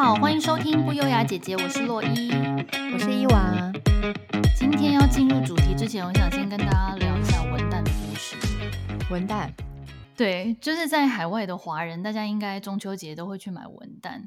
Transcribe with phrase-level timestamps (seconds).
[0.00, 2.30] 好，欢迎收听不优雅姐姐，我是洛伊，
[2.92, 3.72] 我是伊娃。
[4.56, 8.36] 今天要进入主题之前，我想先跟大家聊一下文旦的故事。
[9.10, 9.50] 文旦，
[10.16, 14.18] 对，就是在海外的华人，大家应该中秋节都会去买文旦。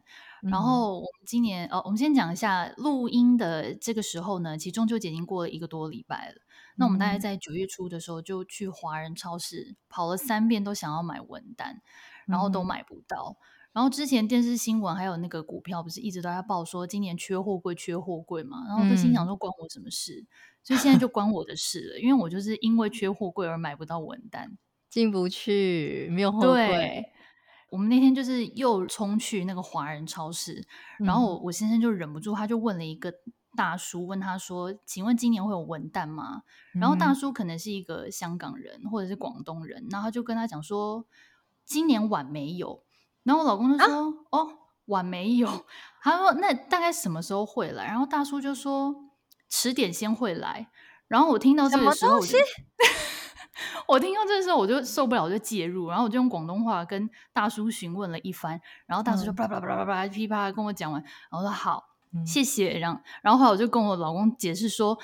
[0.44, 6.36] 嗯、然后我们今年，哦，我们先讲一下录音的这个时候呢，其实中秋节已经过了一个多礼拜了。
[6.76, 11.78] 那我们大概在九月初的时候就去华人超市跑了三遍，都想要买文旦，
[12.26, 13.38] 然后都买不到。
[13.40, 18.66] 嗯然后之前电视新闻还有那个股票不是一直都在报说今年缺货柜缺货柜嘛？
[18.68, 20.20] 然后我就心想说关我什么事？
[20.20, 20.28] 嗯、
[20.62, 24.50] 所以现在就关我的事了，因为我就是因为缺货柜而买不到文旦，
[24.90, 26.68] 进不去，没有货柜。
[26.68, 27.06] 对，
[27.70, 30.62] 我们那天就是又冲去那个华人超市，
[31.00, 33.14] 然后我，我先生就忍不住，他就问了一个
[33.56, 36.44] 大叔，问他说：“请问今年会有文旦吗？”
[36.76, 41.06] 然后大叔可能是一个香港人或者是广东人，然后他就跟他讲说
[41.64, 42.84] ：“今年晚没有。”
[43.24, 43.94] 然后我老公就说
[44.32, 44.48] ：“啊、哦，
[44.86, 45.48] 晚没有。”
[46.02, 48.96] 他说：“那大概什么时候会来？”然后大叔就说
[49.48, 50.68] ：“迟点先会来。”
[51.08, 52.38] 然后我听到这个时候我就，
[53.88, 58.60] 我听到这个时候我就受不了，我就介入，然后我就用广东话跟大叔询问了一番。
[58.88, 64.98] 然后大叔就叭叭叭叭叭噼啪跟我讲完，然后我说：“好，嗯、谢谢。”然后，然后后来我就跟我老公解释说。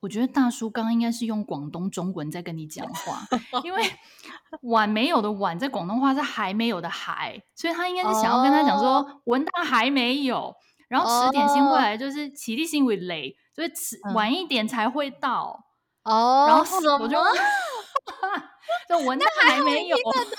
[0.00, 3.26] 我觉得大叔刚刚应该是用广东中文在跟你讲话，
[3.64, 3.82] 因为
[4.62, 10.54] 晚没有的晚在广东话是还没有的还，所以他应该是想要跟他讲说文旦还没有，
[10.88, 15.64] 然后迟点先过来就是起立性为累，所以迟晚一点才会到
[16.04, 16.46] 哦。
[16.46, 16.62] 然后
[17.00, 17.18] 我就
[18.88, 19.96] 就文旦还没有，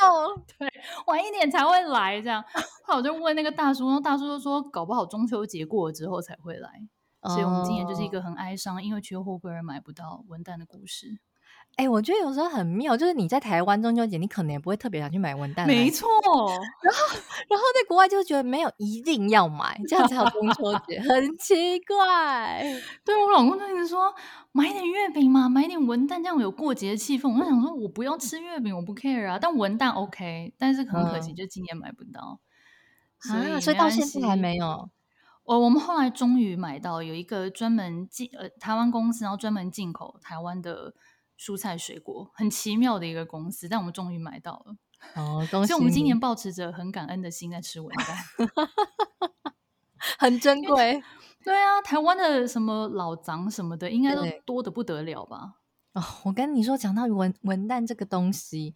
[0.57, 0.71] 对，
[1.07, 2.41] 晚一点才会来这样。
[2.85, 6.69] 后来我就问那个大叔，大叔就说搞不好中秋节过了之后才会来。
[7.23, 11.19] 所以我们今年就是一个很哀伤，因为缺货柜而买不到文旦的故事。
[11.75, 16.07] 哎、欸，我觉得有时候很妙，就是你在台湾中秋节，你可能也不会特别想去买文旦，没错。
[16.81, 16.99] 然后，
[17.47, 22.63] 然后在国外就觉得没有一定要买，这样才有中秋节，很奇怪。
[23.05, 24.13] 对，我老公就一直说
[24.51, 27.31] 买点月饼嘛，买点文旦，这样有过节的气氛。
[27.31, 29.37] 我就想说，我不要吃月饼，我不 care 啊。
[29.39, 32.39] 但文旦 OK，但是很可惜，就今年买不到。
[33.29, 34.89] 嗯、所以、啊，所以到现在还没有。
[35.49, 40.93] 我我们后来终于买到有一个专门进呃台湾公司，然后专门进口台湾的
[41.39, 43.67] 蔬菜水果，很奇妙的一个公司。
[43.67, 44.75] 但我们终于买到了
[45.15, 45.69] 哦， 恭喜！
[45.69, 48.69] 所以我们今年保持着很感恩的心在吃文旦，
[50.19, 51.01] 很珍贵。
[51.43, 55.55] 对啊，台湾的什么老欉什么的，应该都多的不得了吧？
[55.93, 58.75] 哦，我跟你说，讲到文文旦这个东西，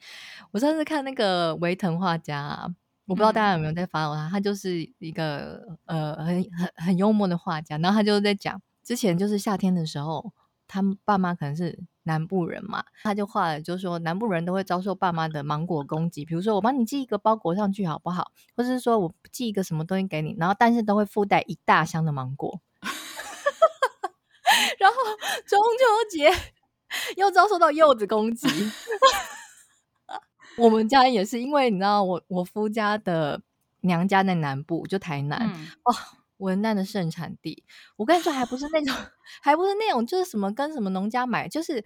[0.49, 2.69] 我上次看那个维腾画家啊。
[3.05, 10.31] 我不知道大家有没有在 follow 他，他就是一个呃很很很幽默的画家，然后他就在讲之前就是夏天的时候，
[10.67, 22.61] 他爸妈可能是南部人嘛，他就画了，就是说南部人都会遭受爸妈的芒果攻击，比如说我帮你寄一个包裹上去好不好，或者是说我寄一个什么东西给你，然后但是都会附带一大箱的芒果，
[24.79, 24.95] 然后
[25.45, 26.31] 中秋节
[27.17, 28.47] 又遭受到柚子攻击。
[30.57, 33.41] 我们家也是，因为你知道我，我我夫家的
[33.81, 35.93] 娘家在南部，就台南、嗯、哦，
[36.37, 37.63] 文旦的盛产地。
[37.95, 38.95] 我跟你说，还不是那种，
[39.41, 41.83] 还不是那种，就是什么跟什么农家买，就是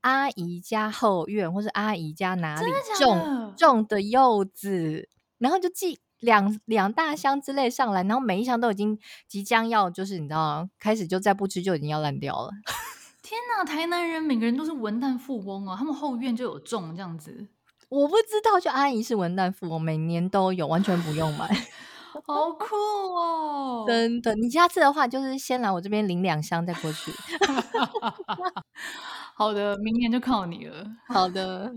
[0.00, 5.08] 阿姨家后院或是阿姨家哪里种种的柚子，
[5.38, 12.50] 然后就寄两两大箱之类上来，然后每一箱都已经即将要，就是你知道，开始就再不吃就已经要烂掉了。
[13.22, 17.48] 天哪，台南人每个人都是文旦富翁哦，他们后院就有种这样子。
[17.88, 21.48] 我不知道，就阿姨是文旦富翁，每年都有，完全不用买，
[22.26, 22.74] 好酷
[23.16, 23.84] 哦！
[23.86, 27.10] 真的，你下次的话就是先来我这边领两箱再过去。
[29.34, 30.86] 好的，明年就靠你了。
[31.06, 31.74] 好的，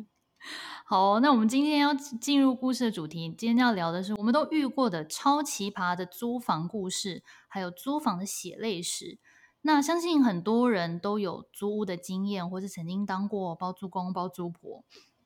[0.85, 9.17] 好，那我们今天要进入故事的主题，今天要聊的是我们都遇过的超奇葩的租房故事，还有租房的血泪史。
[9.61, 14.83] 那相信很多人都有租屋的经验，或是曾经当过包租公、包租婆。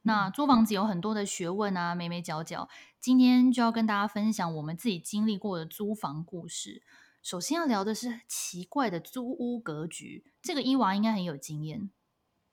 [0.07, 2.69] 那租房子有很多的学问啊，眉眉角角。
[3.01, 6.84] 今天就要跟大家分享我们自己经历过的租房故事。
[7.23, 11.90] 首先要聊的是奇怪的租屋格局，这个伊娃应该很有经验。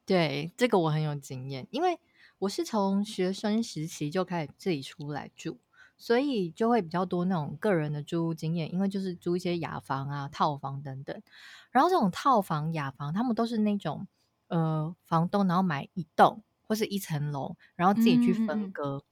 [0.07, 2.01] 对，这个我很有经验，因为
[2.39, 5.59] 我是从学生时期就开始自己出来住，
[5.99, 8.73] 所以就会比较多那种个人的租屋经验。
[8.73, 11.23] 因为就是租一些雅房啊、套房等等。
[11.71, 14.07] 然后这种套房、雅房，他们都是那种
[14.49, 16.43] 呃房东然后买一栋。
[16.73, 19.05] 或是一层楼，然后自己去分割，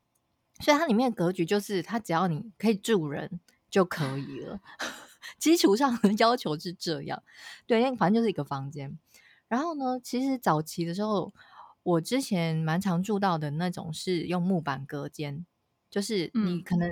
[0.61, 4.59] 所以它里面的格局就是，它只要你可以住人就可以了。
[5.39, 7.23] 基础上的要求是这样，
[7.67, 8.99] 对，反正就是一个房间。
[9.47, 11.35] 然后呢，其实早期的时候，
[11.83, 15.45] 我之前蛮常住到的那种是用木板隔间，
[15.91, 16.91] 就是你可能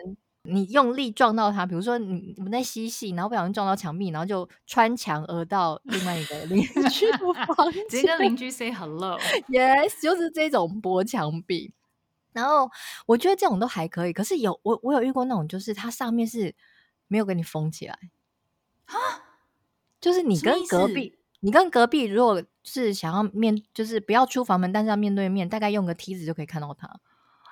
[0.48, 7.18] 你用力撞到它，比如说你我们在嬉戏，然后不小心撞到墙壁，然后就穿墙而到另外一个邻居的
[7.54, 11.72] 房间，直接跟邻居 say hello，yes， 就是这种薄墙壁。
[12.32, 12.70] 然后
[13.06, 16.54] 我觉得这种都还可以，可是有我我有遇过那种，就是它上面是
[17.08, 17.98] 没有给你封起来
[18.86, 18.94] 啊，
[20.00, 27.00] 就是你跟隔壁，你跟隔壁如果是想要面，就是不要出房门，但是要面对面，大概用个梯子就可以看到它。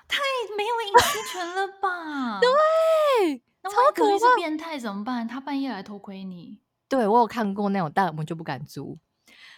[0.07, 0.17] 太
[0.57, 2.39] 没有隐私权了吧？
[2.39, 5.27] 对，那超可怕，是变态怎么办？
[5.27, 6.59] 他半夜来偷窥你？
[6.89, 8.97] 对，我有看过那种，但我就不敢租。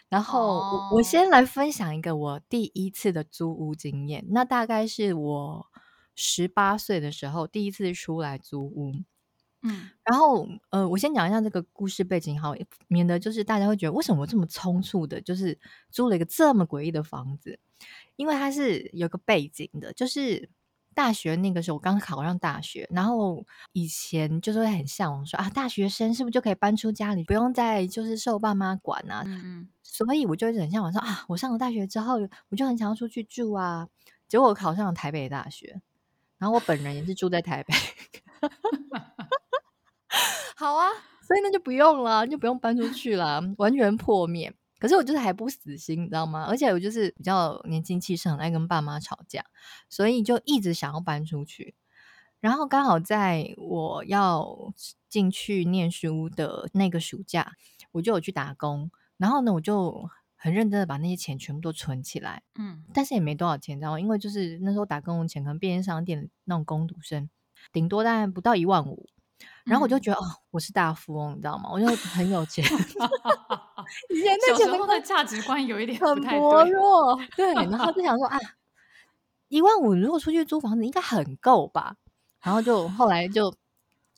[0.10, 0.74] 然后、oh.
[0.92, 4.26] 我我先来分享一个我第一次的租屋经验。
[4.30, 5.68] 那大概是我
[6.16, 8.94] 十八岁的时候第一次出来租屋。
[9.62, 12.56] 嗯，然后呃，我先讲一下这个故事背景，好，
[12.88, 15.58] 免得就是大家会觉得为什么我这么匆促的，就是
[15.92, 17.60] 租了一个这么诡异的房子。
[18.18, 20.50] 因为它是有个背景的，就是
[20.94, 29.24] 大学那个时候我刚考上大学，然后以前就是会很向往说啊，大学生是不是就可以搬出家里，不用再就是受爸妈管啊？
[29.26, 29.70] 嗯嗯。
[29.82, 32.20] 所以我就很向往说啊，我上了大学之后，
[32.50, 33.88] 我就很想要出去住啊。
[34.28, 35.82] 结果我考上了台北大学，
[36.38, 37.74] 然后我本人也是住在台北。
[40.56, 40.88] 好啊，
[41.22, 44.54] 所以那就不用了，就不用搬出去了，完全破灭。
[44.80, 46.46] 可是我就是还不死心，你知道吗？
[46.48, 49.44] 而且我就是比较年轻气盛，很爱跟爸妈吵架，
[49.90, 51.76] 所以就一直想要搬出去。
[52.40, 54.74] 然后刚好在我要
[55.10, 57.54] 进去念书的那个暑假，
[57.92, 58.90] 我就有去打工。
[59.18, 64.00] 然后呢，我就很认真的把那些钱全部都存起来，嗯，但是也没多少钱，你知道吗？
[64.00, 67.30] 因为就是那时候打工的钱，可能便利商店那种工读生，
[67.74, 69.10] 顶多大概不到一万五。
[69.70, 71.70] 然后我就觉得、嗯、哦，我是大富翁，你知道吗？
[71.72, 72.66] 我就很有钱。
[74.10, 77.54] 以前那小时候的价值观有一点很薄弱，对。
[77.54, 78.38] 然后就 想说啊，
[79.48, 81.96] 一万五如果出去租房子应该很够吧？
[82.42, 83.56] 然后就后来就。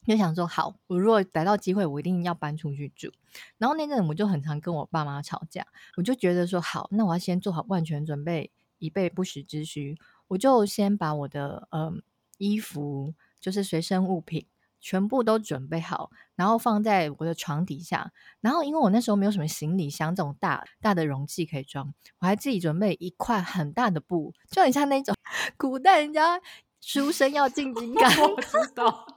[0.08, 3.12] 就想说好，我如果逮到机会，我一定要搬出去住。
[3.60, 5.64] 然后那阵我就很常跟我爸妈吵架，
[5.96, 9.96] 我就觉得说好，那我要先做好万全准备，以备不时之需。
[10.30, 11.94] 我就先把我的嗯、呃、
[12.40, 14.48] 衣服，就是随身物品，
[14.82, 18.12] 全部都准备好，然后放在我的床底下。
[18.42, 25.16] 然后因为我那时候没有什么行李箱这种大大的容器可以装，我还自己准备一块很大的布，就很像那种
[25.56, 26.42] 古代人家
[26.82, 29.06] 书生要进京赶，我知道。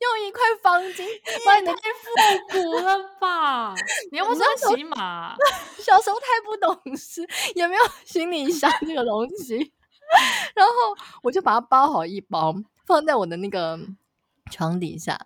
[0.00, 1.04] 用一块方巾，
[1.44, 3.74] 把你太复古了吧？
[4.12, 5.34] 你又不是骑马，
[5.80, 7.26] 小时候太不懂事，
[7.56, 9.72] 也没有行李箱这个东西。
[10.54, 10.72] 然后
[11.22, 12.54] 我就把它包好一包，
[12.86, 13.76] 放在我的那个
[14.48, 15.18] 床底下。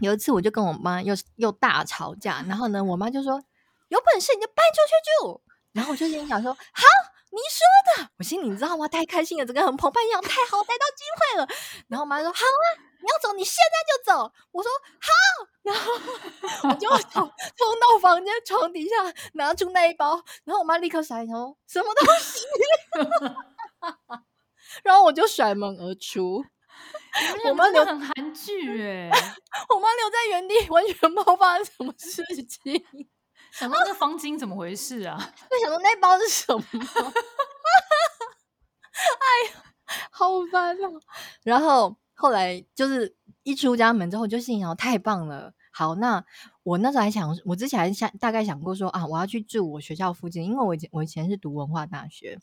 [0.00, 3.42] 有一次，我就跟我妈又又大吵架，然后呢，我妈就说
[3.88, 4.92] ：“有本事你就搬出去
[5.22, 5.42] 住。”
[5.72, 6.82] 然后我就心想说：“好。”
[7.34, 8.86] 你说的，我心里你知道吗？
[8.86, 11.48] 太开心了，整个很澎湃一样，太好，逮到机会了。
[11.88, 12.66] 然后我妈说：“好啊，
[13.00, 14.70] 你要走，你现在就走。”我说
[15.02, 15.10] ：“好。”
[15.64, 15.92] 然后
[16.68, 18.94] 我就冲冲到房间床底下，
[19.34, 20.22] 拿出那一包。
[20.44, 22.46] 然后我妈立刻甩头：“什么东西？”
[24.84, 26.44] 然后我就甩门而出。
[27.48, 29.08] 我妈留很韩剧哎，
[29.68, 32.84] 我妈留在原地， 完全不知道发生什么事情。
[33.52, 35.16] 想到那方巾怎么回事啊？
[35.48, 36.64] 就想说那包是什么？
[38.94, 39.62] 哎呀，
[40.10, 41.00] 好烦哦！
[41.44, 43.14] 然后后来就是
[43.44, 45.52] 一出家门之后，就心想太棒了。
[45.72, 46.24] 好，那
[46.62, 52.38] 我那时候还想，我之前还想大概想过说啊，我要去住我学校附近，因为我以前我以前是读文化大学。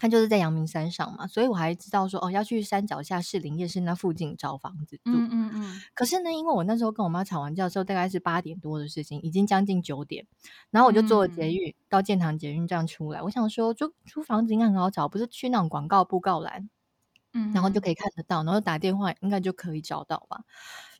[0.00, 5.02] 他就是在阳明山上嘛，所以我还知道说哦，要去山脚下士林夜市那附近找房子住。
[5.06, 5.82] 嗯嗯嗯。
[5.94, 10.26] 可是呢，因为我那时候跟我妈吵完架的时候，大概是八点多的事情，已经将近九点，
[10.70, 13.22] 然后我就坐了捷运、嗯、到建堂捷运站出来。
[13.22, 16.70] 我想说，就租房子应该很好找，不是去那种广告布告栏，
[17.32, 20.44] 嗯，然后就可以看得到，然后打电话应该就可以找到吧。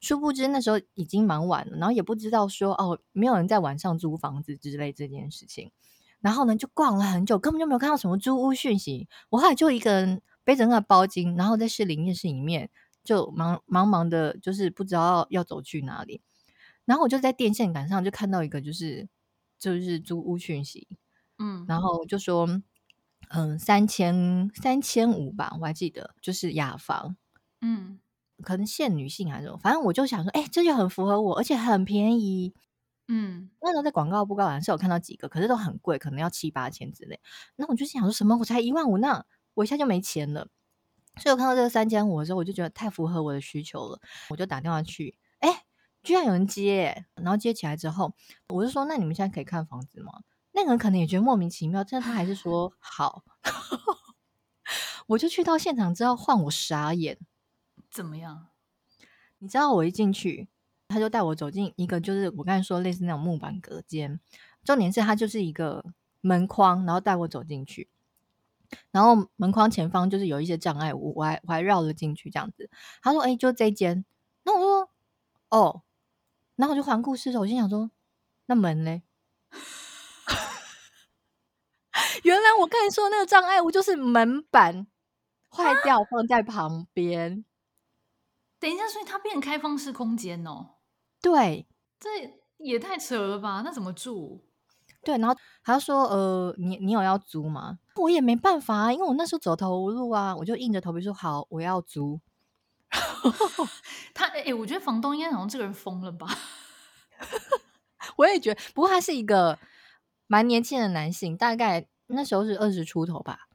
[0.01, 5.71] 殊不知那时候已经蛮晚了，然后也不知道说哦，没有人在晚上租房子之类这件事情。
[6.21, 9.09] 然后呢，就逛了很久，根本就没有看到什么租屋讯息。
[9.31, 12.71] 我后来就一个人背着那个包巾，然后在士林夜市里面
[13.05, 16.21] 就茫茫茫的，就是不知道要走去哪里。
[16.85, 19.09] 然后我就在电线杆上就看到一个，就是
[19.59, 20.89] 就是租屋讯息，
[21.39, 22.49] 嗯，然后就说，
[23.29, 27.17] 嗯，三千三千五吧，我还记得，就是雅房，
[27.61, 28.01] 嗯，
[28.43, 32.55] 可能限女性还是什么，反正我就想说，哎，这就很符合我，而且很便宜。
[33.09, 37.19] 嗯，那时候在广告布告栏是有看到几个，可是都很贵，可能要七八千之类。
[37.57, 39.25] 那我就想说什么，我才一万五，那
[39.55, 40.49] 我一下就没钱了。
[41.17, 44.01] 所以我看到这个三千五的时候，我就觉得太符合我的需求了，
[44.31, 45.65] 我就打电话去，哎，
[46.03, 48.15] 居然有人接，然后接起来之后，
[48.49, 50.13] 我就说，那你们现在可以看房子吗？
[50.53, 53.25] 那个人可能也觉得莫名其妙，但他还是说 好。
[55.09, 57.19] 我就去到现场之后，换我傻眼，
[57.91, 58.49] 怎么样？
[59.39, 60.49] 你知道我一进去，
[60.89, 64.19] 他就带我走进一个，就是我刚才说类似那种木板隔间。
[64.65, 65.85] 重点是他就是一个
[66.21, 67.89] 门框，然后带我走进去，
[68.91, 72.69] 然后门框前方就是有一些障碍物，我还我还绕了进去这样子。
[73.01, 74.05] 他说：“哎、欸，就这间。”
[74.45, 74.91] 那我说
[75.51, 75.83] ：“哦。”
[76.57, 77.91] 然后我就环顾四周，我心想说
[78.47, 79.01] ：“那门呢？”
[82.25, 84.87] 原来我刚才说那个障碍物就是门板
[85.51, 87.45] 坏掉，放在旁边。
[88.59, 90.75] 等一下，所以它变成开放式空间哦。
[91.21, 91.67] 对，
[91.99, 92.09] 这
[92.59, 93.63] 也太扯了吧？
[93.65, 94.45] 那怎么住？
[95.05, 102.21] 对，然后他说：“呃，你你有要租吗？”我也没办法啊，因为我那时候走投无路啊，我就硬着头皮说：“好，我要租。
[104.15, 106.27] ”他哎、欸，我觉得房东应该好像这个人疯了吧？
[108.17, 109.59] 我也觉得，不过他是一个
[110.27, 113.49] 蛮年轻的男性，大概那时候是二十出头吧。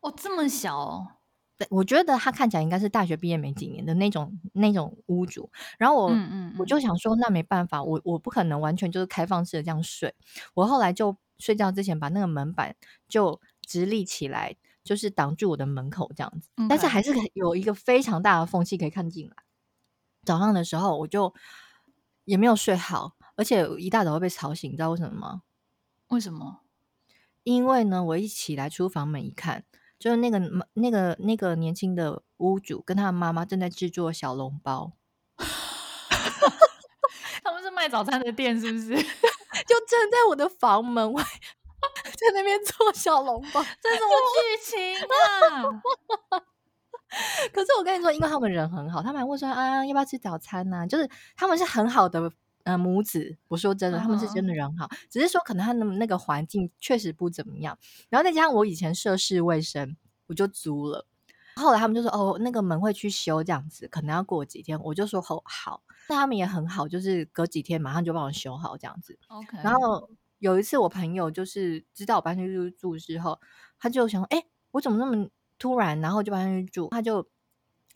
[0.00, 1.15] 哦，这么小哦。
[1.58, 5.50] 对，我觉得他看起来应该是大学毕业没几年的那种那种屋主。
[5.78, 10.14] 然后我，嗯嗯嗯我就想说，那没办法，我我不可能完全就是开放式的这样睡。
[10.54, 12.76] 我后来就睡觉之前把那个门板
[13.08, 16.50] 就直立起来，就是挡住我的门口这样子。
[16.68, 19.36] 但是还是有一个非常大的缝隙可以看进来。
[20.24, 21.32] 早上的时候我就
[22.24, 25.42] 也没有睡好，而且一大早会被吵醒，你知道为什么吗？
[26.08, 26.60] 为什么？
[27.44, 29.64] 因为呢，我一起来出房门一看。
[29.98, 30.38] 就是那个
[30.74, 34.92] 那个那个年轻的屋主跟他的妈妈正在制作小笼包，
[37.42, 38.94] 他们是卖早餐的店，是不是？
[39.66, 41.22] 就站在我的房门外，
[42.04, 45.82] 在那边做小笼包，这是什么剧情啊？
[47.52, 50.86] 可是我跟你说，因为他们人很好，他们还会说啊，要不要吃早餐呢、啊？
[50.86, 52.30] 就是他们是很好的。
[52.66, 54.98] 呃，母子，我说真的，他们是真的人好，uh.
[55.08, 57.78] 只是说可能他们那个环境确实不怎么样。
[58.08, 59.96] 然后再加上我以前涉世未深，
[60.26, 61.06] 我就租了。
[61.54, 64.78] 后来他们就说，哦，那个门会去修，这样子可能要过几天。
[64.82, 65.82] 我就说，哦，好。
[66.08, 69.16] 那他们也很好，就是隔几天马上就帮我修好这样子。
[69.28, 69.56] OK。
[69.62, 73.40] 然后有一次我朋友就是知道我搬去住住之后，
[73.78, 77.28] 他就想说，哎，我怎么那么突然，然后就搬去住，他就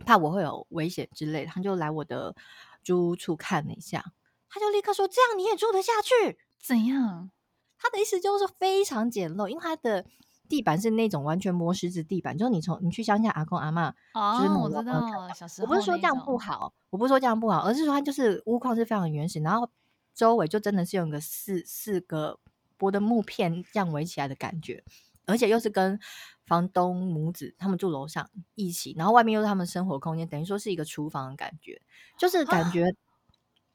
[0.07, 2.37] 怕我会有危险之类的，他就来我的
[2.85, 4.12] 租屋处看了一下。
[4.50, 6.37] 他就立刻说：“这样你也住得下去？
[6.61, 7.30] 怎样？”
[7.78, 10.04] 他的意思就是非常简陋，因为他的
[10.49, 19.71] 地板是那种完全磨石子地板，就是你从你去乡下阿公阿嬷，哦，就是我知道，小时候我不是说这样不好，我不是说这样不好，而是说它就是屋况是非常原始，然后
[20.14, 22.38] 周围就真的是用个四四个
[22.76, 24.83] 薄的木片这样围起来的感觉，
[25.26, 25.99] 而且又是跟
[26.45, 31.80] 房东母子他们住楼上一起，然后外面又是他们生活空间，等于说是一个厨房的感觉，
[32.19, 32.95] 就是感觉。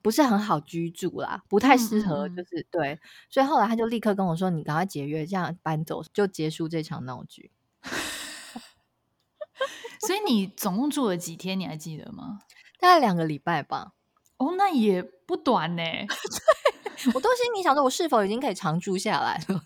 [0.06, 7.50] 不是很好居住啦，不太适合，就是、嗯、对，所以后来他就立刻跟我说：“你赶快解约，这样搬走就结束这场闹剧。
[10.06, 11.60] ”所以你总共住了几天？
[11.60, 12.38] 你还记得吗？
[12.80, 13.94] 大概两个礼拜吧。
[14.38, 15.82] 哦，那也不短呢。
[17.16, 19.64] 我都心里想着，我是否已经可以常住下来了？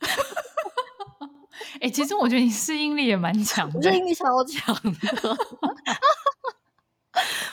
[1.82, 5.38] 哎、欸，其实我觉得你适应力也蛮强的，适应力超强的。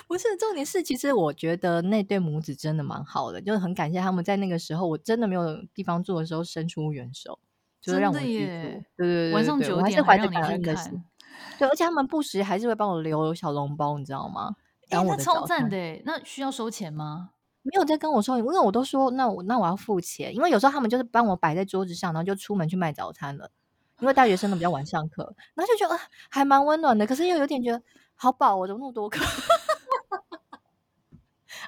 [0.07, 7.39] 不是重点是，其实我觉得那对母子真的蛮好的，就是很感谢他们在那个时候，我真的没有地方住的时候伸出援手，
[7.81, 8.19] 就是让我。
[8.19, 11.03] 对对对，晚上九点还是怀着感恩的心。
[11.59, 14.55] 对，而且他们不时还是会帮我留小笼包，你知道吗？
[14.91, 15.77] 哎、欸，那超赞的。
[16.05, 17.31] 那需要收钱吗？
[17.63, 23.51] 没有在跟我收，因为我都说那我那我要付钱，因为有时候他们就是帮我摆在桌子上，然后就出门去卖早餐了。
[23.99, 25.99] 因为大学生都比较晚上课，然后就觉得
[26.31, 27.83] 还蛮温暖的，可是又有点觉得
[28.15, 29.25] 好饱，我怎么那么多课？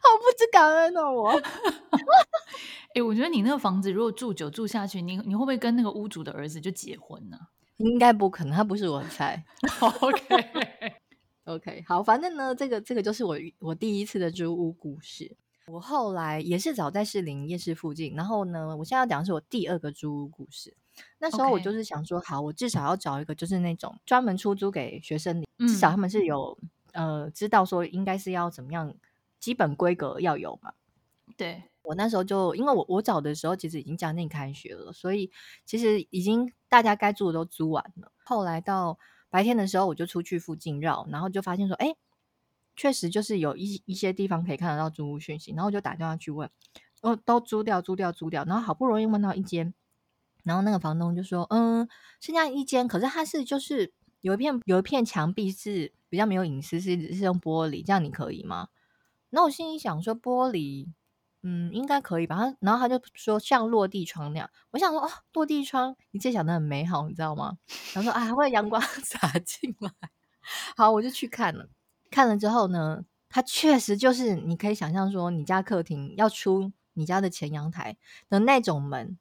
[0.02, 1.31] 好不知感恩哦，我。
[2.88, 7.37] 哎、欸，我觉得你那个房子如果住久住下去，你你会不会跟那个屋主的儿子就结婚呢？
[7.76, 9.45] 应该不可能，他不是我的菜。
[10.00, 10.95] OK
[11.45, 15.37] OK，好，反正呢，这个这个就是我我第一次的租屋故事。
[15.67, 20.75] 我后来也是早在士林夜市附近，然后呢，我现在要讲的是我第二个租屋故事。
[21.19, 26.59] 那时候我就是想说，好，我至少要找一个就是那种专门出租给学生的，至少他们是有
[26.93, 28.93] 呃知道说应该是要怎么样。
[29.40, 30.73] 基本规格要有嘛？
[31.37, 35.30] 对，我那时候就因为我我找的时候其实已经将近开学了，所以
[35.64, 38.11] 其实已经大家该租的都租完了。
[38.25, 38.99] 后来到
[39.30, 41.95] 白天的时候，我就出去附近绕，然后就发现说，哎，
[42.75, 46.50] 确实就是有一一些地方可以看得到租屋讯息，然后我就打电话去问，
[47.02, 48.45] 哦，都租掉，租掉，租掉。
[48.45, 49.75] 然后好不容易问到一间，
[50.45, 51.88] 然后那个房东就说，嗯，
[52.21, 53.92] 剩下一间，可是它是就是
[54.23, 58.68] 有一片有一片墙壁是比较没有隐私，是是用玻璃，这样你可以吗？
[59.30, 60.87] 那我心里想说，玻璃，
[61.42, 62.37] 嗯，应该可以吧？
[62.37, 64.49] 他然后他就说像落地窗那样。
[64.70, 67.58] 我想说，哦，落地窗，一切想的很美好，你知道吗？
[67.94, 69.90] 然后说啊，还会阳光 洒进来。
[70.76, 71.68] 好，我就去看了。
[72.11, 77.97] 看了之后呢，它确实就是你可以想象说，你家客厅要出你家的前阳台
[78.30, 79.18] 的那种门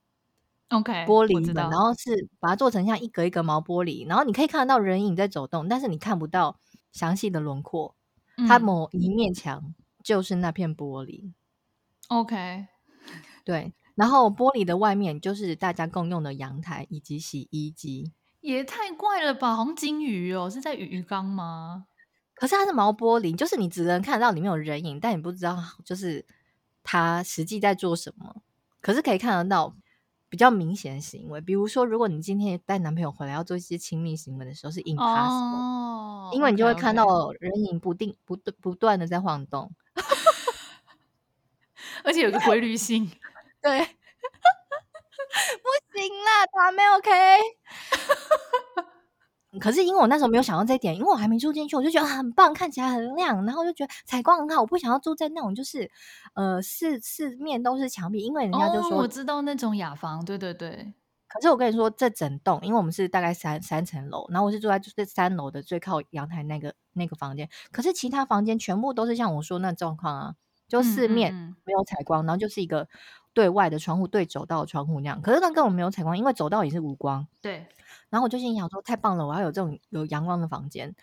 [0.69, 6.59] ，OK，玻璃门，然后是把它做成像一格一格毛玻璃，然后你可以看得到人影在走动，但是你看不到
[6.93, 7.95] 详细的轮廓。
[8.47, 9.73] 它某一面墙
[10.07, 11.33] 就是那片玻璃
[12.07, 12.67] ，OK，
[13.43, 21.87] 对，然后玻璃的外面就是大家共用的阳台以及洗衣机，也太怪了吧，好像金鱼哦，是在鱼缸吗？
[22.33, 26.25] 可是它是毛玻璃，就是你只能看到里面有人影，但你不知道就是
[26.83, 28.37] 它实际在做什么。
[28.79, 29.75] 可是可以看得到
[30.29, 38.17] 比较明显的行为，比如说，如果你今天带男朋友回来要做一些亲密行为的时候，是 impossible，哦，因为你就会看到人影不定 okay, okay.
[38.25, 39.69] 不不断的在晃动，
[42.03, 43.09] 而且有个规律性，
[43.61, 43.85] 对， 不
[45.93, 47.11] 行啦，他没 OK。
[49.59, 54.61] 可是因为我那时候没有想到这一点，因为我还没住进去，我就觉得很棒，看起来很亮，然后就觉得采光很好。
[54.61, 55.89] 我不想要住在那种就是
[56.35, 60.93] 呃四四面都是墙壁，因为人家就说、哦、我知道那种雅房，对对对。
[61.27, 70.35] 可是我跟你说，这整栋，因为我们是大概三三层楼，然后我是住在这三楼的最靠阳台那个那个房间，可是其他房间全部都是像我说那状况啊，
[70.67, 71.33] 就四面
[71.65, 72.87] 没有采光，然后就是一个
[73.33, 75.21] 对外的窗户，对走道的窗户那样。
[75.21, 77.27] 可是那根本没有采光，因为走道也是无光。
[77.41, 77.67] 对。
[78.09, 80.95] 然后我就心想说，太棒了，我要有这种有阳光的房间。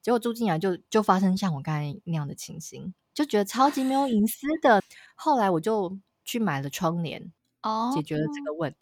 [0.00, 4.82] 结果住进来就就发生像我刚才那样的情形，就觉得超级没有隐私的。
[5.14, 7.32] 后来我就去买了窗帘，
[7.62, 8.78] 哦，解决了这个问题。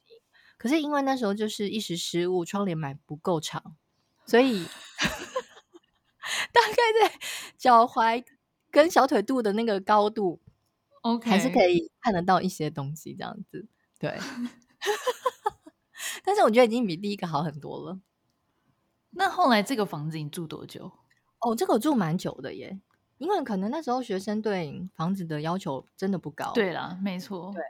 [0.59, 3.76] 可是因为那时候就是一时失误，窗帘买不够长，
[4.26, 4.66] 所以
[6.52, 7.19] 大概在
[7.57, 8.23] 脚踝
[8.76, 10.38] 跟小腿肚的那个高度
[11.00, 13.66] ，OK，还是可以看得到一些东西这样子。
[13.99, 14.18] 对。
[16.23, 17.99] 但是我觉得已经比第一个好很多了。
[19.16, 20.92] 那后来这个房子你住多久？
[21.40, 22.78] 哦，这个我住蛮久的耶，
[23.16, 26.52] 因为可能那时候学生对房子的要求真的不高。
[26.52, 27.50] 对啦，没错。
[27.54, 27.62] 对，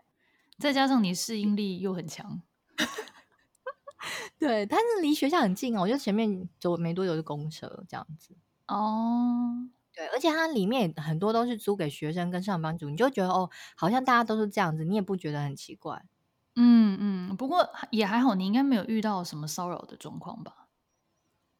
[0.59, 2.43] 再加上你适应力又很强。
[4.41, 8.35] 对，但是离学校很近哦，我觉得前面走没多久就公车这样子。
[8.67, 16.07] 哦，对，而且它里面很多都是租给学生跟上班族，你就觉得哦，好像大家都是这样子，你也不觉得很奇怪。
[16.55, 16.97] 嗯
[17.31, 20.69] 嗯，不过也还好，你应该没有遇到什么骚扰的状况吧？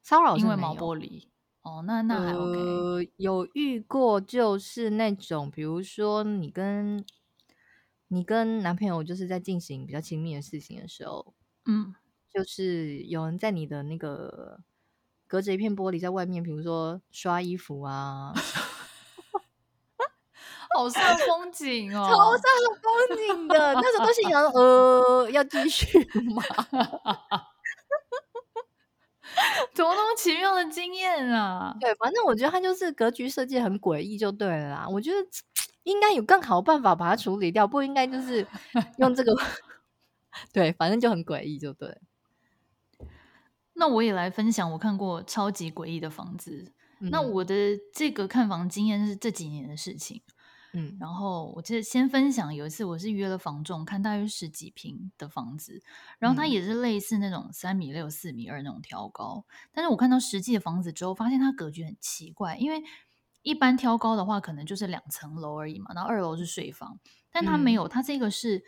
[0.03, 1.27] 骚扰因为毛玻璃
[1.61, 2.83] 哦，那那还 OK。
[2.99, 7.03] 呃，有遇过，就是那种，比如说你跟
[8.07, 11.33] 你跟男朋友就是在进行比较亲密的事情的时候，
[11.65, 11.95] 嗯，
[12.29, 14.61] 就是有人在你的那个
[15.27, 18.33] 隔着一片玻璃在外面，比如说刷衣服啊。
[20.75, 22.41] 好像风景哦，超煞
[22.81, 23.73] 风景的。
[23.73, 25.97] 那时候都心想，呃，要继续
[26.35, 26.43] 吗？
[29.73, 31.75] 怎么那么奇妙的经验啊？
[31.79, 34.87] 对，反正我觉得他就是格局设计很诡异，就对了啦。
[34.87, 35.17] 我觉得
[35.83, 38.45] 应该有更好的办法把它处理掉，不应该就是
[38.97, 39.33] 用这个。
[40.53, 41.97] 对，反正就很诡异，就对。
[43.77, 46.73] 那我也来分享我看过超级诡异的房子。
[46.99, 47.09] 嗯。
[47.09, 47.55] 那我的
[47.93, 50.21] 这个看房经验是这几年的事情。
[50.73, 55.81] 嗯，然后我记得先分享，有一次我是约了房仲看大约十几平的房子，
[56.19, 62.83] 然后它也是类似那种三米六、四米二那种挑高，但是我看到实际的房子之后，发现它格局很奇怪，因为
[63.41, 66.99] 一般挑高的话可能就是两层楼而已嘛，然后二楼是睡房，
[67.31, 68.61] 但它没有，它这个是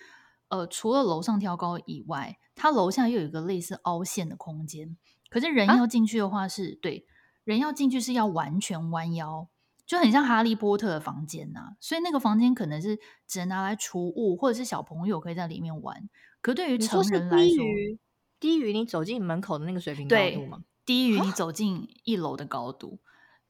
[0.50, 4.98] 呃除了楼上挑高以外，它楼下又有一个类似凹陷的空间，
[5.30, 7.06] 可是人要进去的话是、啊、对，
[7.44, 9.48] 人要进去是要完全弯腰。
[9.86, 16.08] 就很像哈利波特的房间呐、啊，所以那个房间可能是只能拿来储物，或者是小朋友可以在里面玩。
[16.42, 18.00] 可对于成人来说，说低于
[18.40, 20.60] 低于你走进门口的那个水平高度吗？
[20.86, 23.00] 低于你走进一楼的高度。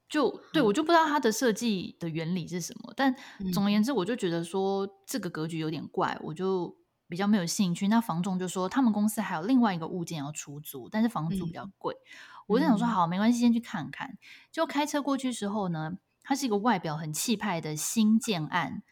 [0.08, 2.94] 就对，我就不知道它的设计的原理是什么。
[2.96, 3.14] 但
[3.52, 6.74] 总而言之，我就觉得说这个格局有点怪，我就
[7.10, 7.88] 比较没有兴趣。
[7.88, 11.92] 那房仲就说他们公司还有另外一个物件要出租，但是房租比较贵。
[11.94, 12.08] 嗯、
[12.46, 14.16] 我就想说好，没关系，先去看看。
[14.50, 15.98] 就开车过去时候呢。
[16.22, 18.84] 它是一个外表很气派的新建案，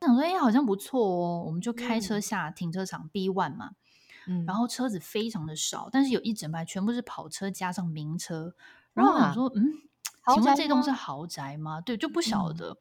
[0.00, 1.44] 我想说，哎，好像不错哦。
[1.46, 3.72] 我们就开车下停车场 B one 嘛，
[4.26, 8.54] 嗯，然后车子非常的少，但是有一整排全部是跑车加上名车。
[8.94, 9.62] 然后我想说，嗯，
[10.34, 11.80] 请问这栋是豪宅吗？
[11.80, 12.70] 对，就不晓得。
[12.70, 12.76] 嗯、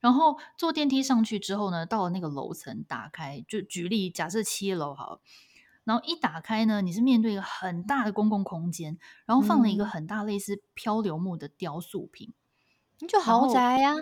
[0.00, 5.20] 然后坐电梯上去之后呢，到了那个楼层，打开，就举例，假设七楼好，
[5.84, 12.32] 然后一打开呢，你是面对一个很大的公共空间，然后放了一个很大类似漂流木的雕塑品。
[12.98, 13.94] 你就豪宅呀，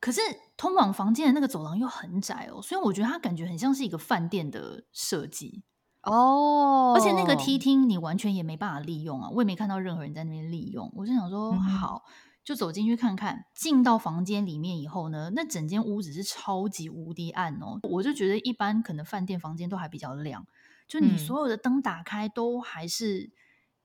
[0.00, 0.20] 可是
[0.56, 5.62] 通往房间的那个走廊又很窄哦，所以我觉得它感觉很像是一个饭店的设计
[6.02, 6.94] 哦。
[6.96, 10.90] 而且那个梯厅你完全也没办法利用啊，我也没看到任何人在那边利用。
[10.96, 12.04] 我就想说，嗯、好，
[12.44, 13.46] 就走进去看看。
[13.54, 17.80] 进到房间里面以后呢，那整间屋子是超级无敌暗哦。
[17.82, 20.46] 我就觉得一般可能饭店房间都还比较亮，
[20.86, 23.32] 就你所有的灯打开都还是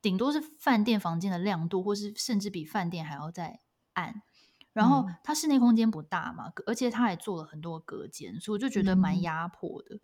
[0.01, 3.61] 顶多是饭店房间的亮度，或是甚至比饭店还要再
[3.93, 4.21] 暗。
[4.71, 9.99] 然后它室内空间不大嘛，而且它还做了很多隔间，所以我就觉得蛮压迫的。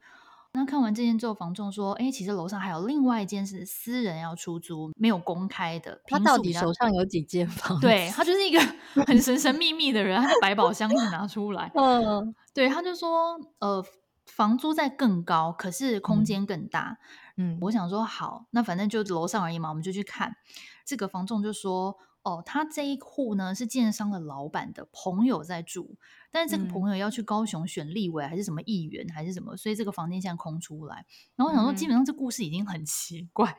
[0.55, 6.01] 那看完这间之后，房仲说：“哎，其实楼上还有另外一间是私人要出租，没有公开的。
[6.05, 7.77] 他到底手上有几间房？
[7.81, 8.59] 对，他就是一个
[9.05, 11.69] 很神神秘秘的人，他的百宝箱一直拿出来。
[11.75, 13.85] 嗯，对，他就说，呃，
[14.25, 16.97] 房租在更高，可是空间更大。
[17.35, 20.37] 嗯，我想说好，那反正就楼上而已嘛，我们就去看。
[20.85, 25.95] 这个房仲就说。”哦，他这一户呢是建商的老板的朋友在住，
[26.31, 31.05] 但是这个朋友要去高雄选立委还是什么议员还是什么，所以这个房间现在空出来。
[31.35, 33.51] 然后我想说，基本上这故事已经很奇怪。
[33.51, 33.57] 嗯、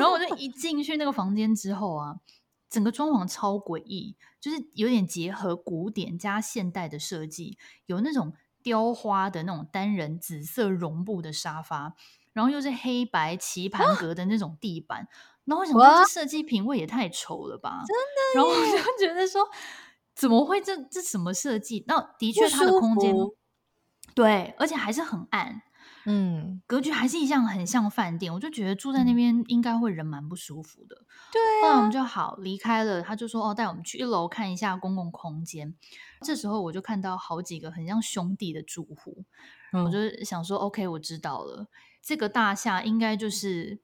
[0.00, 2.16] 然后我就一进去那个房间之后啊，
[2.68, 8.32] 整个装潢超诡异，就是有点结合古典加现代的设计，有那种
[8.64, 11.94] 雕花的那种单人紫色绒布的沙发，
[12.32, 15.02] 然后又是黑白棋盘格的那种地板。
[15.02, 15.08] 啊
[15.44, 17.82] 然后我想说，这设计品味也太丑了吧！
[17.84, 18.36] 真的。
[18.36, 19.42] 然后我就觉得说，
[20.14, 21.84] 怎么会这这什么设计？
[21.88, 23.12] 那的确，它的空间
[24.14, 25.62] 对，而且还是很暗，
[26.06, 28.32] 嗯，格局还是一样很像饭店。
[28.32, 30.94] 我就觉得住在那边应该会人蛮不舒服的。
[31.32, 33.02] 对、啊，后来我们就好离开了。
[33.02, 35.74] 他就说：“哦，带我们去一楼看一下公共空间。”
[36.22, 39.24] 这时候我就看到好几个很像兄弟的住户，
[39.72, 41.66] 嗯、我就想说：“OK，我知道了，
[42.00, 43.80] 这个大厦应该就是。”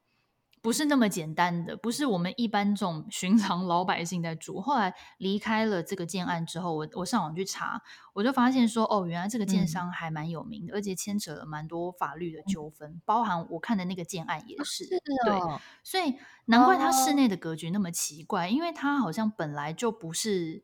[0.68, 4.60] 不是那么简单的，不是我们一般这种寻常老百姓在住。
[4.60, 7.80] 后来离开了这个建案之后，我我上网去查，
[8.12, 14.84] 我就发现说，哦，原来这个建商还蛮有名的，嗯、而且牵扯了蛮多法律的纠纷，嗯、包含我看的那个建案也是。
[14.84, 20.62] 是哦、对，所以难怪它室内的格局那么奇怪，哦、因为它好像本来就不是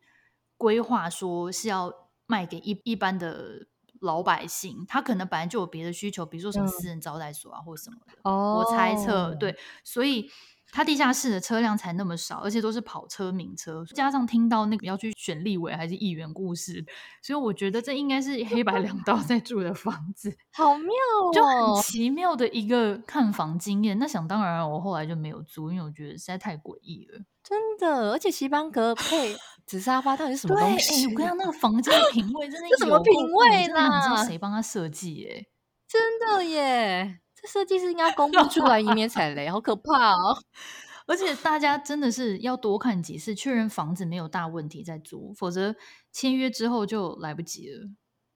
[0.59, 1.91] 规划说是要
[2.27, 3.69] 卖给一一般的。
[4.05, 8.13] 老百姓他可能本来就有别的需求，比如说什么私人招待所啊，嗯、或什么的。
[8.23, 10.31] 哦，我猜测对，所以
[10.75, 16.85] 他地下室的车辆才那么少，而且都是跑车、名车，加上听到那个要去选立委还是议员故事，
[17.23, 23.97] 所以我觉得这应该是黑白两道在住的房子， 好妙哦，就很奇妙的一个看房经验。
[24.01, 29.37] 那想当然，我后来就没有租，因为我觉得实在太诡异了，真的，而且棋盘格配。
[29.67, 31.07] 紫沙发到底是什么东西？
[31.07, 33.81] 我跟你讲， 那个房间的品味真的有什么品味呢？
[33.83, 35.27] 你知道谁帮他设计？
[35.27, 35.47] 哎，
[35.89, 37.21] 真的耶！
[37.45, 40.35] 这设计师应该公布出来，以免踩雷，好可怕哦！
[41.07, 45.77] 而且大家真的是要多看几次，确认房子没有大问题再租，否则
[46.11, 47.91] 签约之后就来不及了。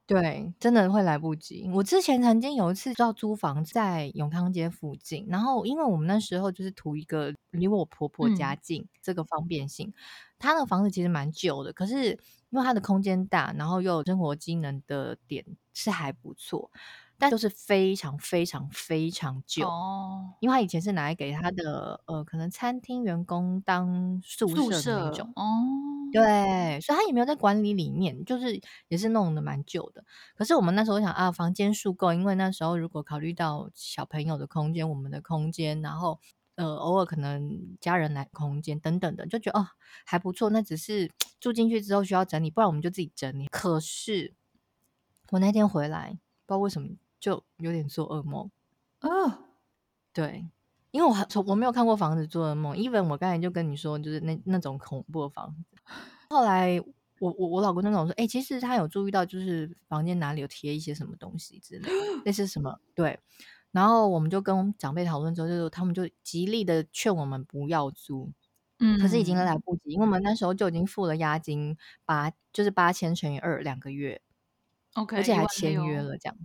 [0.06, 1.70] 对，真的会来不及。
[1.72, 9.94] 我之前曾经有一次要租房在永康街附近，然后因为我们那时候就是图一个离我婆婆家近，嗯、这个方便性。
[10.38, 12.10] 她那个房子其实蛮旧的，可是
[12.50, 16.70] 因为它的空间大，然后又有生活机能的点是还不错，
[17.18, 20.34] 但就是非常非常非常旧哦。
[20.40, 25.42] 因为他以前是拿来给他的呃，可能餐厅员工当宿舍的那种哦。
[26.10, 30.02] 对，所以他也没有在管理里面，就是也是弄得蛮旧的。
[30.36, 36.18] 可是我们那时候想啊，房间数够，因为那时候如果考虑到小朋友的空间、我们的空间，然后
[36.54, 39.68] 呃偶尔可能家人来空间等等的，就觉得哦
[40.06, 40.48] 还不错。
[40.48, 43.46] 那只是住进去之后需要整理，不然我们就自己整理。
[43.48, 44.32] 可是
[45.28, 46.12] 我那天回来，
[46.46, 46.88] 不知道为什么
[47.20, 48.50] 就有点做噩梦
[49.00, 49.38] 啊，哦、
[50.12, 50.46] 对。
[50.90, 55.62] 因为我从我没有看过房子做噩梦，even 我刚才就跟你说，就是那那种恐怖的房子。
[56.30, 56.82] 后来
[57.18, 61.92] 我我我老公就跟我说，哎、欸，其实他有注意到，就是房间哪里有贴一些什么东西之类的，
[62.24, 62.80] 那是什么？
[62.94, 63.20] 对。
[63.70, 68.32] 然后我们就跟长辈讨论之后，就是他们就极力的劝我们不要租，
[68.78, 71.76] 嗯，可是已经来不及，因为我们那时候就已经付了押金
[72.06, 74.22] 八，就是八千乘以二两个月
[74.94, 76.36] ，OK，而且还签约了这样。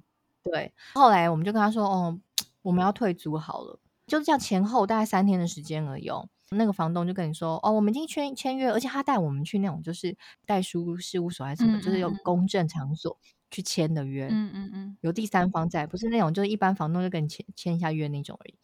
[0.44, 0.74] 对。
[0.94, 2.20] 后来我们就跟他说，哦，
[2.62, 3.80] 我们要退租好了。
[4.06, 6.28] 就是这样，前后大概三天的时间而已哦。
[6.52, 13.18] 那个房东就跟你说：“哦，我们已经签签约，而且他带我们去那种就是代书事务所还是什么，嗯嗯嗯，就是有公证场所
[13.50, 14.28] 去签的约。
[14.30, 18.56] 嗯嗯嗯，有第三方在，不是那种就是一般房东就跟你签签一下约那种而已。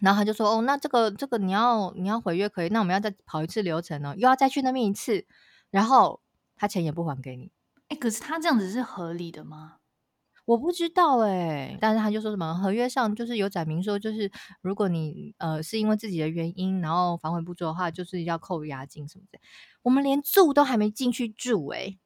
[0.00, 5.24] 然后他就说：哦，那这个这个你要你要毁约可以，那我们要再跑一次流程呢，又要再去那边一次，
[5.70, 6.20] 然后
[6.56, 7.50] 他钱也不还给你。
[7.88, 9.76] 哎，可是他这样子是合理的吗？”
[10.46, 14.30] 我不知道哎、欸，但是他就说什么合约上就是有载明说，就是
[14.60, 19.38] 如果你呃是因为自己的原因，然后反悔不做的话，就是要扣押金什么的。
[19.82, 21.98] 我们连住都还没进去住哎、欸，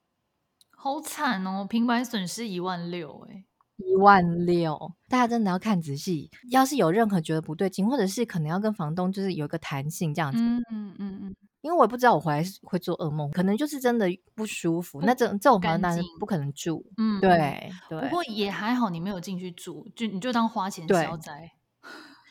[0.70, 3.44] 好惨哦，平白损失一万六哎，
[3.76, 6.30] 一万六，大家真的要看仔细。
[6.50, 15.00] 要是有任何觉得不对劲，或者是可能要跟房东就是有一个弹性这样子，嗯嗯嗯嗯，因为我也不知道我回来会做噩梦，可能就是真的不舒服。
[15.02, 16.84] 那这这种房子当然不可能住。
[16.96, 18.00] 嗯，对对。
[18.02, 21.50] 不过也还好，你没有进去住，就你就当花钱消灾。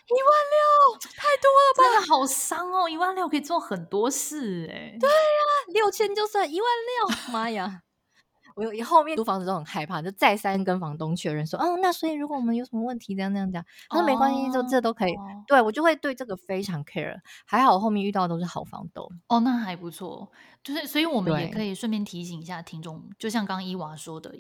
[0.10, 1.84] 一万六太多了吧？
[1.84, 2.88] 真的好伤哦！
[2.88, 4.98] 一万六可以做很多事哎。
[4.98, 7.82] 对呀，六千就算一万六，妈呀！
[8.58, 15.14] 我有后面租房子都很害怕，就再三跟房东确认说，哦，那所以如果我们有什么问题，这样这样讲，他说没关系，就这都可以。
[15.46, 17.16] 对，我就会对这个非常 care。
[17.46, 19.08] 还好后面遇到的都是好房东。
[19.28, 20.32] 哦，那还不错。
[20.64, 24.34] 就是，所以我们也可以顺便提醒一下听众，就像刚刚伊娃说的，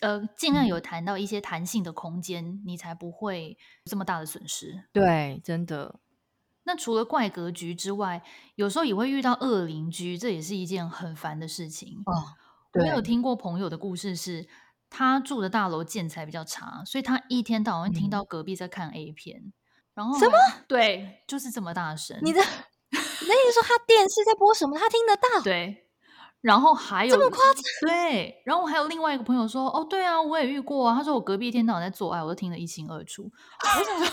[0.00, 4.84] 呃，尽量有谈到一些弹性的空间，你才不会这么大的损失。
[4.92, 5.96] 对，真的。
[6.62, 8.22] 那除了怪格局之外，
[8.54, 12.00] 有时候也会遇到恶邻居，这也是一件很烦的事情。
[12.06, 12.38] 哦。
[12.74, 14.48] 我有听过朋友的故事是，是
[14.90, 19.52] 他住的大楼建材比较差，所以他一天到晚听到隔壁在看 A 片，嗯、
[19.94, 20.32] 然后什么？
[20.68, 22.18] 对，就是这么大声。
[22.22, 24.78] 你的，那你说他电视在播什么？
[24.78, 25.42] 他听得到？
[25.42, 25.80] 对。
[26.40, 27.62] 然后还有这么夸张？
[27.82, 28.42] 对。
[28.44, 33.22] 然后还有另外一个朋友说：“哦，对啊，我也遇过啊。”他说：“我隔壁一天到晚在做爱，我都听得一清二楚。”
[33.78, 34.06] 我想说，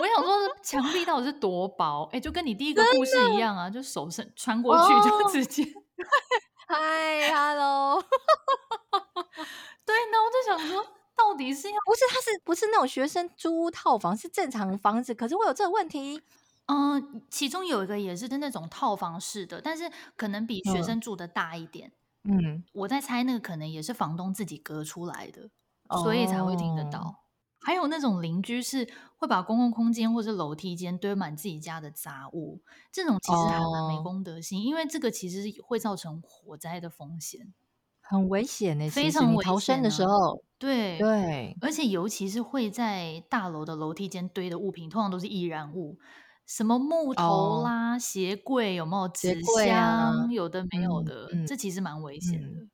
[0.00, 2.08] 我想说，墙壁到底是多薄？
[2.12, 5.64] 哎，就跟你第一个故事一样啊，就手伸穿过去就直接。
[5.64, 5.83] 哦
[6.66, 8.02] 嗨，Hello，
[9.84, 10.82] 对，那我就想说，
[11.14, 16.22] 到底是要不是他是不是那种学生租套房，是正常房子，可是会有这个问题。
[16.66, 21.92] 嗯、呃，其中有一个也是那种套房式的，但是可能比学生住的大一点。
[22.24, 25.50] 嗯，我在猜那个可能也是房东自己隔出来的，
[25.88, 27.23] 哦、所以才会听得到。
[27.64, 32.60] 还有那种邻居是会把公共空间或者楼梯间堆满自己家的杂物，
[32.92, 37.54] 这种其实还蛮没公德心，哦、因为这个其实会造成火灾的风险，
[38.02, 38.88] 很危险呢。
[38.90, 39.54] 非常危险、啊。
[39.54, 45.98] 逃生的时候，对对，而且尤其是会在大楼的楼梯间堆的物品，通常都是易燃物，
[46.46, 52.68] 什么木头啦、哦、鞋柜有没有纸箱，啊、有的没有的，嗯嗯、这其实蛮危险的。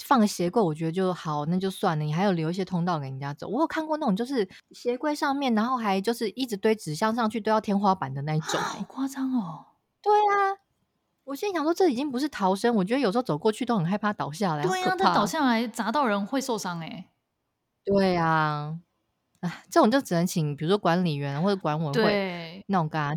[0.00, 2.02] 嗯放个鞋柜，我觉得就好，那就算了。
[2.02, 3.46] 你还有留一些通道给人家走。
[3.46, 9.66] 我有看过那种，就是鞋柜上面，然后还就是一直堆纸箱上去，堆到天花板的那一种，好夸张哦。
[10.02, 10.56] 对啊，
[11.24, 14.62] 我心里想说，这已经不是逃生，我觉得有时候走过去都很害怕倒下来。
[14.62, 17.10] 对啊，他倒下来砸到人会受伤哎。
[17.84, 18.78] 对啊，
[19.40, 23.14] 哎，这种就只能请，比如说管理员或者管委会对那种跟他。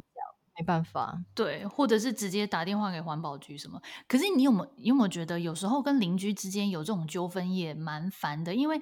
[0.58, 3.82] 没办法，对，或者是直接打电话给环保局什么。
[4.08, 8.54] 可是你有没有有没有觉得，有时候跟邻居之间有这种纠纷也蛮烦的？
[8.54, 8.80] 因为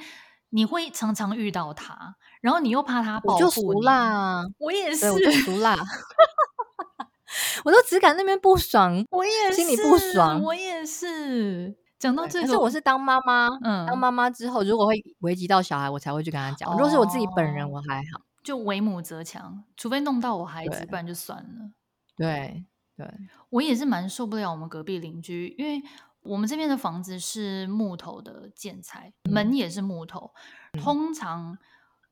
[0.49, 3.45] 你会常常遇到他，然后你又怕他报复你。
[3.45, 5.77] 我就熟啦，我也是，我就熟啦。
[7.63, 11.73] 我都只敢那边不爽，我也是，心里不爽，我也是。
[11.97, 16.69] 讲到这个，可是我是当妈妈，嗯，当妈妈之后，如果会危及到小孩，我才会去跟他讲。
[16.69, 18.21] 哦、如果是我自己本人，我还好。
[18.43, 21.71] 就为母则强，除非弄到我孩子，不然就算了。
[22.15, 22.65] 对
[22.97, 23.07] 对，
[23.49, 25.81] 我也是蛮受不了我们隔壁邻居，因为
[26.21, 30.31] 我们这边的房子是木头的建材，嗯、门也是木头。
[30.73, 31.57] 通常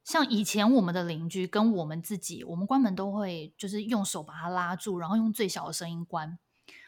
[0.04, 6.40] 像以前我们的邻居跟我们自己，我们关门都会就是用手把它拉住，然后用最小的声音关。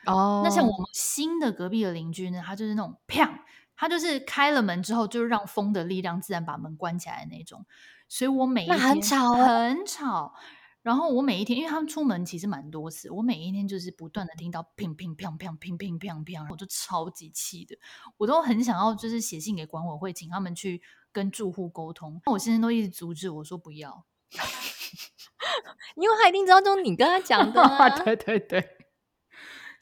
[0.06, 3.30] 哦，那像我们新的隔壁的邻居呢，他就是那种砰，
[3.76, 7.64] 他就是开了门之后，就是让风的力量自然把门关起来的那种。
[8.12, 10.34] 所以我每一天很吵，很吵。
[10.82, 17.78] 然后我每一天，因为他们出门其实蛮多次，我每一天就是不断的听到乒乒乓乓、乒乒乓乓，我就超级气的。
[18.18, 20.82] 我都很想要就是写信给管委会，请他们去
[21.14, 22.22] 跟住户沟通。
[22.26, 24.04] 我现在都一直阻止我说不要，
[25.96, 27.90] 因为他一定知道这是你跟他讲的、啊。
[28.04, 28.60] 对对对。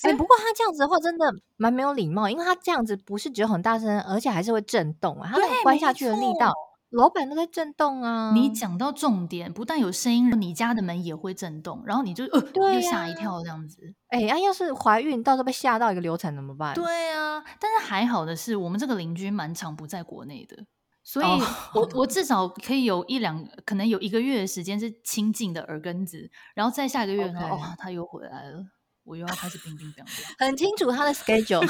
[0.03, 1.25] 哎、欸，不过他这样子的话真的
[1.57, 6.53] 蛮没有礼貌，因为他这样子不是只有很大声，而且还是会震动啊，他那个关下去的力道。
[6.89, 8.31] 楼板都在震动啊！
[8.33, 13.93] 你讲到重点，不但有声音，你家的门也会震动，然后你就呃，对啊、就吓一跳这样子。
[14.07, 16.73] 哎、欸，啊，要是怀孕，到时候被吓到一个流产怎么办？
[16.73, 20.65] 对啊，但是还好的是，我们这个邻居蛮常不在国内的，
[21.03, 21.25] 所以
[21.73, 28.65] 我、哦、我至少可以有一两，可能有一个月的时间是亲近的耳根子，然后再下个月呢.哦，他又回来了，
[29.03, 31.65] 我又要开始乒乒乓乓，很清楚他的 schedule。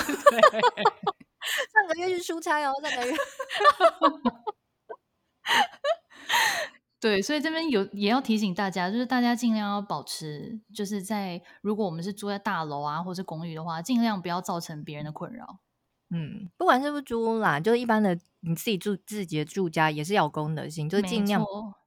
[1.74, 3.18] 上个月去出差哦，上个月。
[7.02, 15.60] 对，所以这边有也要提醒大家，就是大家尽量要保持，就是在如果我们是住在大楼啊，或是公寓的话，尽量不要造成别人的困扰。
[16.10, 21.42] 嗯，不管是不是租屋啦，就是一般的你自己住自己的住家，也是要有公德心，就是尽量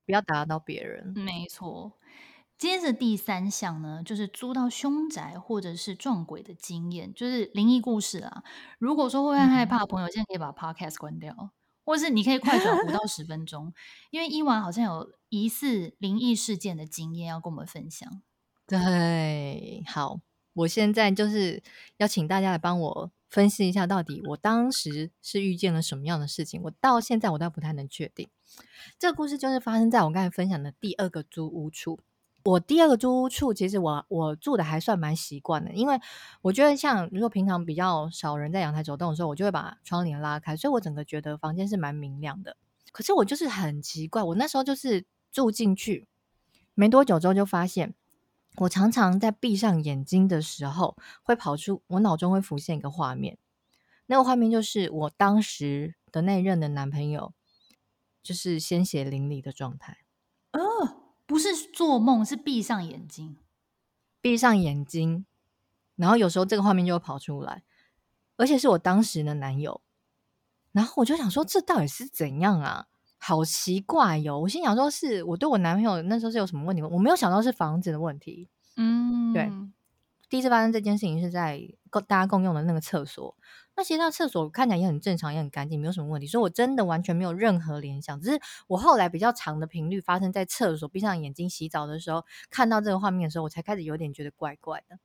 [0.07, 1.12] 不要打扰到别人。
[1.14, 1.92] 没错。
[2.57, 8.44] 接着第三项呢，就是租到凶宅或者是撞鬼的经验，就是灵异故事啊。
[8.79, 11.51] 如果说会害怕的朋友，现在可以把 Podcast 关掉。
[11.85, 13.73] 或是你可以快转五到 十分钟，
[14.11, 18.23] 因为伊娃好像有疑似灵异事件的经验要跟我们分享。
[18.66, 20.21] 对，好，
[20.55, 21.62] 我现在就是
[21.99, 26.62] 要请大家来帮我分析一下，到底我当时是遇见了什么样的事情。
[26.62, 28.29] 我到现在我倒不太能确定。
[28.99, 31.99] 这个故事就是发生在我刚才分享的第二个租屋处。
[32.44, 36.00] 我第二个租屋处，其实我我住的还算蛮习惯的，因为
[36.40, 42.57] 我觉得像如果平常比较少人在阳台走动的时候，我就会把窗帘拉开，所以我整个觉得房间是蛮明亮的。
[42.90, 46.09] 可是我就是很奇怪，我那时候就是住进去
[46.74, 47.94] 没多久之后，就发现
[48.57, 53.38] 我常常在闭上眼睛的时候，会跑出我脑中会浮现一个画面，
[54.07, 57.33] 那个画面就是我当时的那任的男朋友，
[58.20, 59.98] 就是鲜血淋漓的状态。
[60.52, 61.02] 哦。
[61.33, 63.38] 不是做梦，是闭上眼睛，
[64.21, 65.25] 闭上眼睛，
[65.97, 67.62] 然后有时候这个画面就会跑出来，
[68.37, 69.81] 而且是我当时的男友，
[70.73, 72.87] 然后我就想说，这到底是怎样啊？
[73.16, 74.40] 好奇怪哟！
[74.40, 76.88] 我心想说，是我对我男朋友那时候是有什么问题吗？
[76.92, 78.51] 我没有想到是房子的问题。
[78.77, 79.51] 嗯，对，
[80.29, 83.35] 第一次发生这件事情是在共大家共用的那个厕所。
[83.74, 86.26] 那其实那厕所看起来也很正常，也很干净，没有什么问题。
[86.26, 94.98] 所以我真的完全没有任何联想，只是我后来比较长的频率发生在厕所，闭上眼睛洗澡的时候，看到这个画面的时候，我才开始有点觉得怪怪的。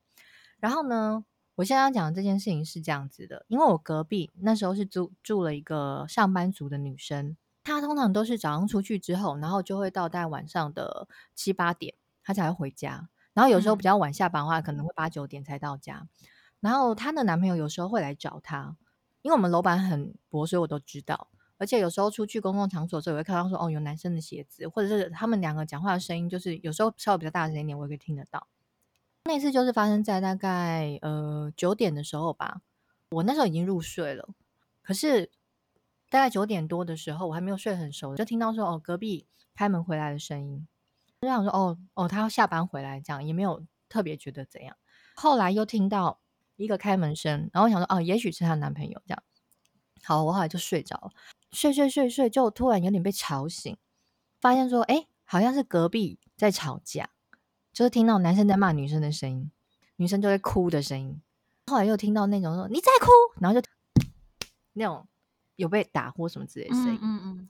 [0.59, 1.23] 然后呢，
[1.55, 13.07] 我现在要讲的这件事情是这样子的，因为我隔壁那时候是住住了一个上班族的女生，她通常都是早上出去之后，然后就会到大概晚上的七八点，她才会回家。
[13.33, 16.07] 然后有时候比较晚下班的话，可能会八九点才到家。
[16.59, 18.75] 然后她的男朋友有时候会来找她，
[19.21, 21.29] 因为我们楼板很薄，所以我都知道。
[21.59, 28.47] 而且有时候出去公共场所的时候，也会看到说哦，有男生的鞋子，或者是他们两个讲话的声音，就是有时候稍微比较大声一点，我也可以听得到。
[29.25, 32.61] 那次就是发生在大概呃九点的时候吧，
[33.09, 34.29] 我那时候已经入睡了，
[34.83, 35.31] 可是
[36.11, 40.67] 大概九点多的时候，我还没有睡很熟，就听到说哦，隔壁开门回来的声音，
[41.21, 44.77] 就想说哦哦，他要下班回来，这样也没有特别觉得怎样。
[45.15, 46.19] 后来又听到。
[46.57, 49.23] 一个开门声，然后我想说，哦，也许是她男朋友这样。
[50.03, 51.11] 好，我后来就睡着，
[51.51, 53.77] 睡睡睡睡，就突然有点被吵醒，
[54.39, 57.09] 发现说，哎，好像是隔壁在吵架，
[57.73, 59.51] 就是听到男生在骂女生的声音，
[59.97, 61.21] 女生就会哭的声音。
[61.67, 63.07] 后来又听到那种说你在哭，
[63.41, 63.67] 然后就
[64.73, 65.07] 那种
[65.57, 66.99] 有被打或什么之类的声音。
[67.01, 67.49] 嗯嗯，嗯。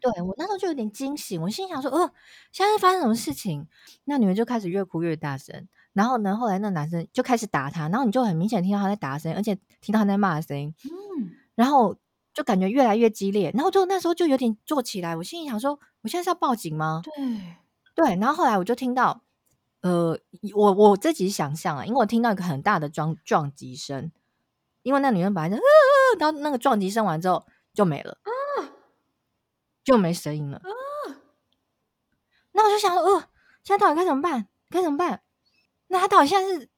[0.00, 2.14] 对，我那时候就有点惊醒，我心想说，哦，
[2.52, 3.68] 现在发生什么事情？
[4.04, 5.68] 那女人就开始越哭越大声。
[5.92, 11.96] 然后呢，后来那男生就开始打他，然后你就很明显听到他在打声音，而且听到他在骂的声音，嗯，然后
[12.32, 17.02] 就感觉越来越激烈，然后就那时候就有点坐起来，我心里想说，我现在是要报警吗？
[17.02, 17.12] 对
[17.94, 19.22] 对，然后后来我就听到，
[19.80, 20.16] 呃，
[20.54, 24.12] 我我自己想象啊，因为我听到一个很大的撞撞击声，
[24.82, 25.62] 因为那女人本来就，呃，
[26.20, 28.30] 然后那个撞击声完之后就没了，啊，
[29.82, 30.70] 就没声音了，啊，
[32.52, 33.28] 那我就想说，呃，
[33.64, 34.46] 现在到底该怎么办？
[34.70, 35.22] 该怎么办？
[35.92, 36.68] 那他到底现在是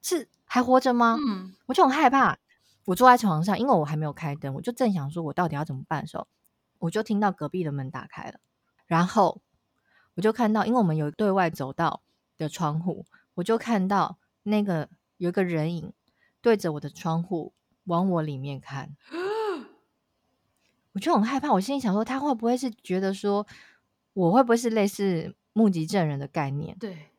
[0.00, 1.18] 是还活着吗？
[1.20, 2.38] 嗯，我就很害怕。
[2.84, 6.26] 我坐在床上，因为我还没有开灯，我就正想说我到底要怎么办的时候，
[6.78, 8.38] 我就听到隔壁的门打开了，
[8.86, 9.40] 然后
[10.14, 12.02] 我就看到，因为我们有对外走道
[12.38, 15.92] 的窗户，我就看到那个有一个人影
[16.40, 17.52] 对着我的窗户
[17.84, 18.96] 往我里面看，
[20.94, 21.52] 我就很害怕。
[21.52, 23.46] 我心里想说，他会不会是觉得说
[24.12, 26.76] 我会不会是类似目击证人的概念？
[26.78, 27.11] 对。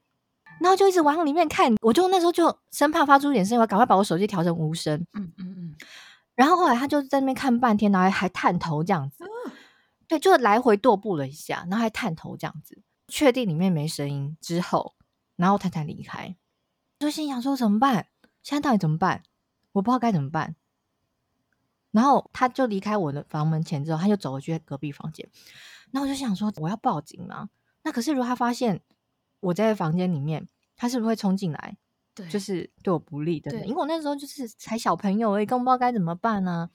[0.60, 5.06] 然后就一直往里面看，我就那时候就生怕发出一点声音，我赶快把我手机调成无声。
[5.14, 5.76] 嗯嗯嗯。
[6.36, 9.52] 然后后来他就在那边看半天，然后还还探头这样子，嗯、
[10.08, 14.96] 对，就来回踱步了一下，然后还探头这样子，确定里面没声音之后，
[15.36, 16.36] 然后他才离开。
[16.98, 18.08] 就心想说怎么办？
[18.42, 19.24] 现在到底怎么办？
[19.74, 20.56] 我不知道该怎么办。
[21.92, 25.28] 然后他就离开我的房门前之后，他就走回去隔壁房间。
[25.92, 27.50] 然后我就想说我要报警吗？
[27.84, 28.82] 那可是如果他发现。
[29.44, 31.78] 我在房间里面，他是不是会冲进来？
[32.16, 33.52] 对，就是对我不利的。
[33.66, 36.70] 因为我那时候就是才小朋友而已，更不知道该怎么办呢、啊。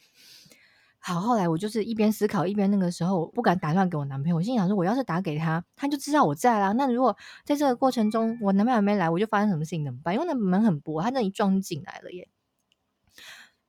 [1.00, 6.72] 好，后来我就是一边思考一边那个时候我不敢打电话给我男朋友，我心想说，我要是打给他，他就知道我在啦。
[6.72, 10.12] 那如果在这个过程中我男朋友没来，我就发生什么事情怎么办？
[10.14, 12.28] 因为那门很薄，他那一撞进来了耶。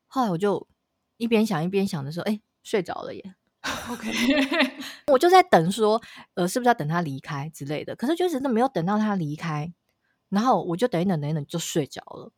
[0.07, 0.67] 后来我就
[1.17, 3.35] 一边想一边想的时候，哎，睡着了耶。
[3.91, 4.09] OK，
[5.11, 6.01] 我就在等说，
[6.35, 7.95] 呃，是不是要等他离开之类的？
[7.95, 9.73] 可是就是都没有等到他离开，
[10.29, 12.31] 然后我就等一等，等一等就睡着了。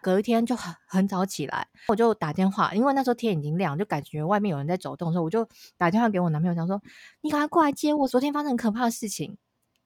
[0.00, 5.46] 隔一天就很很早起来，我就打电话，因为那时候天已经亮，就感觉外面有人在走动的时候，我就
[5.76, 6.80] 打电话给我男朋友，想说
[7.20, 9.36] ：“你赶快过来接我，昨天发生很可怕的事情。”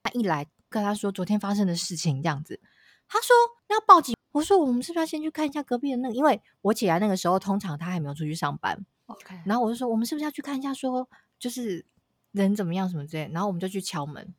[0.05, 2.61] 他一来跟他说昨天发生的事情这样子，
[3.09, 3.35] 他说
[3.69, 4.15] 要报警。
[4.33, 6.15] 我说：“我们是不是要先去看一下隔壁的那个？
[6.15, 11.85] 因为我起来那个时候，通常他还没有出去上班。” OK，然后我就说，我们是不是要去看一下说，说就是
[12.33, 13.31] 人怎么样什么之类。
[13.33, 14.35] 然后我们就去敲门，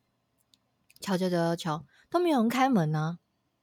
[1.00, 3.18] 敲敲敲敲，都没有人开门呢、啊。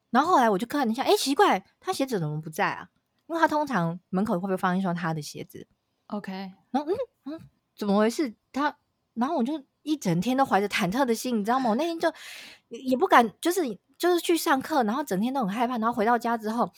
[0.09, 2.89] 然后后来我就看了一下，哎，奇怪，他鞋子怎么不在啊？
[3.27, 5.67] 因为他通常门口会不会放一双他的鞋子
[6.07, 6.31] ？OK，
[6.71, 6.93] 然后嗯
[7.25, 7.41] 嗯，
[7.75, 8.33] 怎么回事？
[8.51, 8.77] 他，
[9.13, 11.71] 然后我就一整天都怀着忐忑的心，你知道吗？
[11.71, 12.11] 我那天就
[12.69, 13.61] 也不敢，就是
[13.97, 15.77] 就是去上课，然后整天都很害怕。
[15.77, 16.71] 然后回到家之后，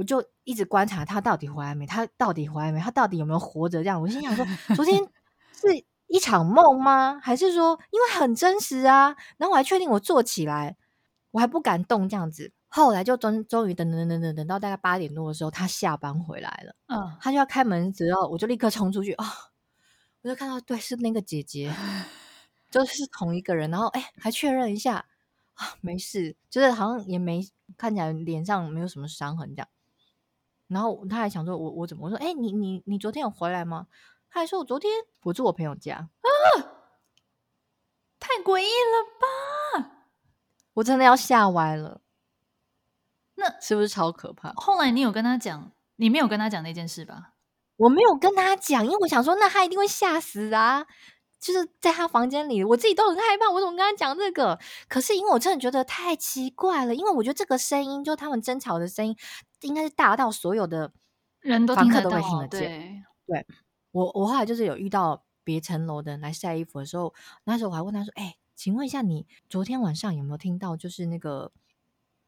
[0.00, 1.84] 我就一直观察他到底回来没？
[1.84, 2.80] 他到底回来没？
[2.80, 3.82] 他到底有没有活着？
[3.84, 4.98] 这样，我心想说，昨天
[5.52, 7.20] 是一场梦吗？
[7.22, 9.14] 还是说因为很真实啊？
[9.36, 10.78] 然后我还确定我坐起来，
[11.32, 12.50] 我还不敢动这样子。
[12.68, 16.74] 后来就终终于等等等等等到大概八点多的时候，他下班回来了。
[16.86, 19.28] 嗯，他就要开门之后，我就立刻冲出去啊、哦！
[20.22, 21.70] 我就看到，对，是那个姐姐，
[22.70, 23.70] 就是同一个人。
[23.70, 25.04] 然后哎，还确认一下
[25.54, 27.46] 啊，没事，就是好像也没
[27.76, 29.68] 看起来脸上没有什么伤痕这样。
[30.70, 32.06] 然后他还想说我，我我怎么？
[32.06, 33.88] 我说哎，你你你昨天有回来吗？
[34.30, 34.90] 他还说我昨天
[35.24, 36.30] 我住我朋友家啊，
[38.20, 40.06] 太诡异了吧！
[40.74, 42.00] 我真的要吓歪了。
[43.34, 44.52] 那是不是超可怕？
[44.52, 47.32] 后来你有跟他讲，你没有跟他讲那件事吧？
[47.76, 50.86] 我没有跟他讲，因为我想说，那他一定会吓死啊！
[51.40, 54.58] 就是在他房间里，我自己都很害怕，我怎么跟他讲这个？
[54.88, 59.16] 可是因为我真的觉得太奇怪了，因为我觉得这个声音，就他们争吵的声音，
[59.62, 60.92] 应该是大到所有的
[61.40, 62.60] 人都房客都会听得见。
[62.60, 63.46] 对，对
[63.92, 70.76] 我，我后来就是有遇到别层楼的人来晒衣服的时候，那时候我还问他说：“哎，请问一下，你昨天晚上有没有听到？
[70.76, 71.52] 就是那个。”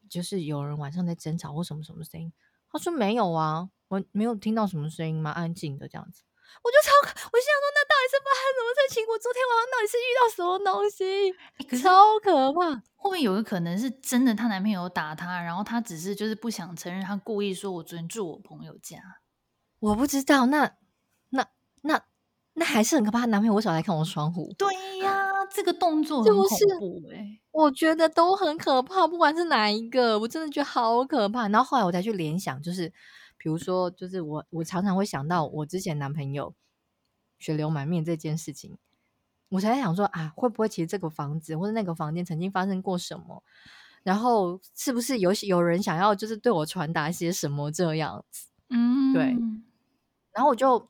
[0.09, 2.31] 就是有人晚上在争吵或什么什么声音，
[2.69, 6.21] 他说没有啊，我没有听到什么声音，蛮安静的这样子。
[6.63, 9.03] 我就超，我心想说，那到底是发生什么事情？
[9.07, 11.81] 我昨天晚上到底是遇到什么东西？
[11.81, 12.81] 超可怕！
[12.95, 18.97] 后面有个可能是真的，她男朋友打她，然后她只是就是不想承认，她故意说我昨天住我朋友家。
[19.79, 20.71] 我不知道，那
[21.31, 21.45] 那
[21.81, 22.01] 那
[22.53, 23.25] 那还是很可怕。
[23.25, 24.53] 男朋友为什么来看我窗户？
[24.57, 26.47] 对呀、啊，这个动作很恐
[26.79, 27.39] 怖哎、欸。
[27.51, 31.49] 我觉得都很可怕，不管是哪一个，我真的觉得好可怕。
[31.49, 32.91] 然后后来我才去联想，就是
[33.43, 36.55] 比如说，就是我我常常会想到我之前男朋友
[37.37, 38.77] 血流满面这件事情，
[39.49, 43.43] 我才在想说啊，会不会其实这个房子或者那个房间曾经发生过什么？
[44.01, 48.47] 然后是不是有有人想要就是对我传达些什么这样子？
[48.69, 49.35] 嗯，对。
[50.31, 50.87] 然后我就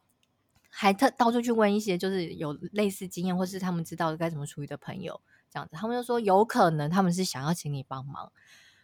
[0.70, 5.20] 还特到处去问一些就是有类似经验或是他们知道该怎么处理的朋友。
[5.49, 8.32] 这样子，他们就说有可能他们是想要请你帮忙，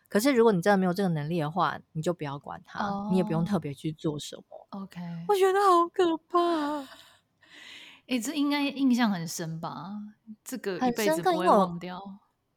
[0.09, 3.11] 可是如果你真的没有这个能力的话，你就不要管他，oh.
[3.11, 4.43] 你也不用特别去做什么。
[4.71, 6.81] OK，我觉得好可怕。
[8.07, 9.91] 哎、欸，这应该印象很深吧？
[10.43, 12.01] 这个一辈子不会忘掉。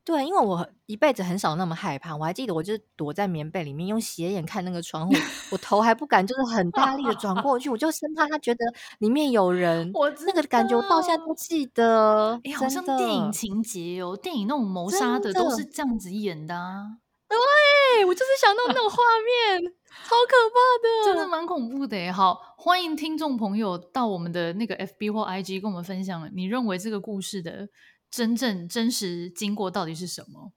[0.04, 2.16] 对，因为我一辈子很少那么害怕。
[2.16, 5.14] 我还记得，我就是躲在棉被里面，用斜眼看那个窗户，
[5.52, 8.64] 我头还不敢，就是很大力的转过去，我就生怕他觉得
[8.98, 9.90] 里面有人。
[9.94, 12.32] 我那个感觉，我到现在都记得。
[12.44, 16.96] 哎、欸，好像电影情节哦，电影那种谋杀的都是这样子演的啊。
[17.32, 19.62] 对，我就是想到那种画面，
[20.08, 22.12] 超可怕的，真的蛮恐怖的。
[22.12, 27.68] 好，欢迎听众朋友到我们的那个 FB 或 IG 跟我们分享，你认为这个故事的。
[28.10, 30.52] 真正真实经过到底是什么？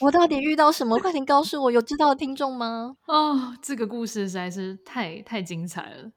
[0.00, 0.98] 我到底遇到什么？
[0.98, 1.70] 快点告诉我！
[1.70, 2.96] 有知道的听众吗？
[3.06, 6.10] 哦，这个故事实在是太太精彩了。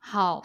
[0.00, 0.42] 好，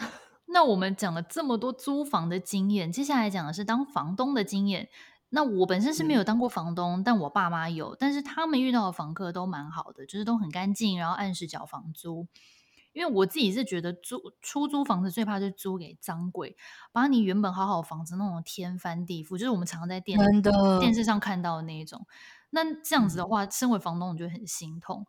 [0.48, 4.90] 那我们讲了这么多租房的经验，接下来讲的是当房东的经验。
[5.30, 12.26] 那我本身是没有当过房东，嗯、但我爸妈有，但是他们遇到的房客都蛮好的，就是都很干净，然后按时缴房租。
[12.94, 16.56] 因为我自己是觉得租出租房子最怕就是租给脏鬼，
[16.90, 20.18] 把你原本好好的房子弄得天翻地覆，就是我们常常在电
[20.80, 22.06] 电视上看到的那一种。
[22.50, 25.06] 那这样子的话，嗯、身为房东，我觉得很心痛。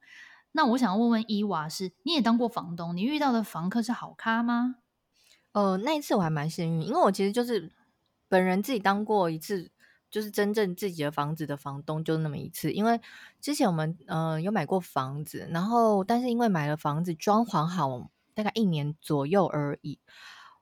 [0.52, 4.76] 那我想要问问伊娃，是你也当过房东，你遇到的房客是好咖吗？
[5.54, 7.72] 呃，那一次我还蛮幸运，因为我其实就是
[8.28, 9.72] 本人自己当过一次。
[10.10, 13.00] 就是真正自己的房子的房东就那么一次，因为
[13.40, 20.00] 之前我们呃有买过房子，然后但是因为买了房子装潢好大概一年左右而已，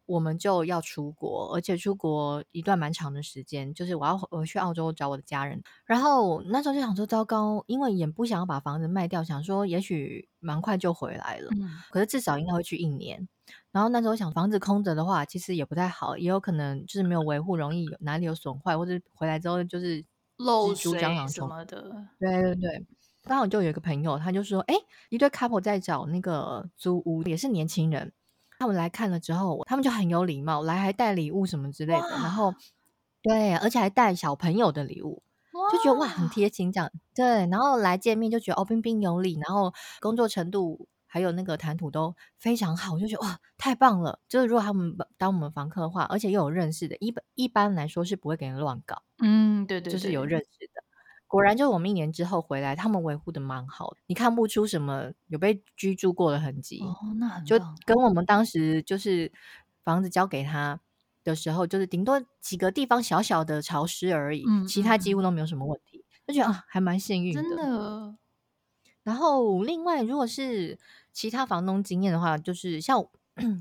[0.08, 13.28] 我们就要出国，而且出国一段蛮长的时间，就是我要回去澳洲找我的家人，然后那时候就想说糟糕，因为也不想要把房子卖掉，想说也许蛮快就回来了，嗯，可是至少应该会去一年。
[13.72, 20.04] 然后那时候想，房子空着的话，其实也不太好，也有可能就是没有维护，容易有哪里有损坏，或者回来之后就是
[20.38, 22.08] 漏水什么的。
[22.20, 22.86] 对对对，
[23.24, 24.76] 刚好就有一个朋友，他就说：“哎，
[25.10, 28.12] 一对 couple 在找那个租屋，也是年轻人。
[28.58, 32.10] 他们来看了之后，他们就很有礼貌，来还带礼物什么之类的。
[32.10, 32.54] 然后
[33.22, 35.22] 对，而且还带小朋友的礼物，
[35.72, 36.92] 就觉得哇，很贴心这样。
[37.16, 44.20] 对，然后来见面就觉得哦，彬彬有礼，然后工作程度。”还有那个谈吐都非常好，我就觉得哇，太棒了！
[44.28, 49.02] 就是如果他们当我们房客的话，而且又有认识的，一般一般来说是不会给人乱搞。
[49.20, 50.84] 嗯，对对，对，就是有认识的。
[51.28, 56.80] 果然，就我们一年之后回来，他们维护的蛮好的，你看不出什么有被居住过的痕迹。
[56.82, 59.32] 哦，那很就跟我们当时就是
[59.84, 60.80] 房子交给他
[61.24, 67.42] 的时候，就是顶多几个地方小小的潮湿而已，嗯，其他几乎都没有什么问题，就觉得啊，还蛮幸运的。
[67.42, 68.16] 真的。
[69.04, 70.80] 然后，另外，如果是
[71.12, 73.06] 其他房东经验的话，就是像。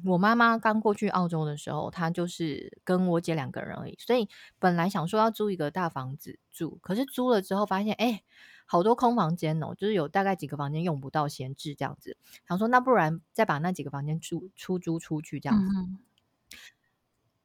[0.05, 8.23] 我妈妈刚过去澳洲的时候，她就是跟我姐两个人而已，所以本来想说要租一个大房子住，可是租了之后发现，哎，
[8.67, 12.17] 好多空房间哦，就是有大概几个房间用不到，闲置这样子。
[12.49, 15.75] 想说那不然再把那几个房间出出租出去这样子。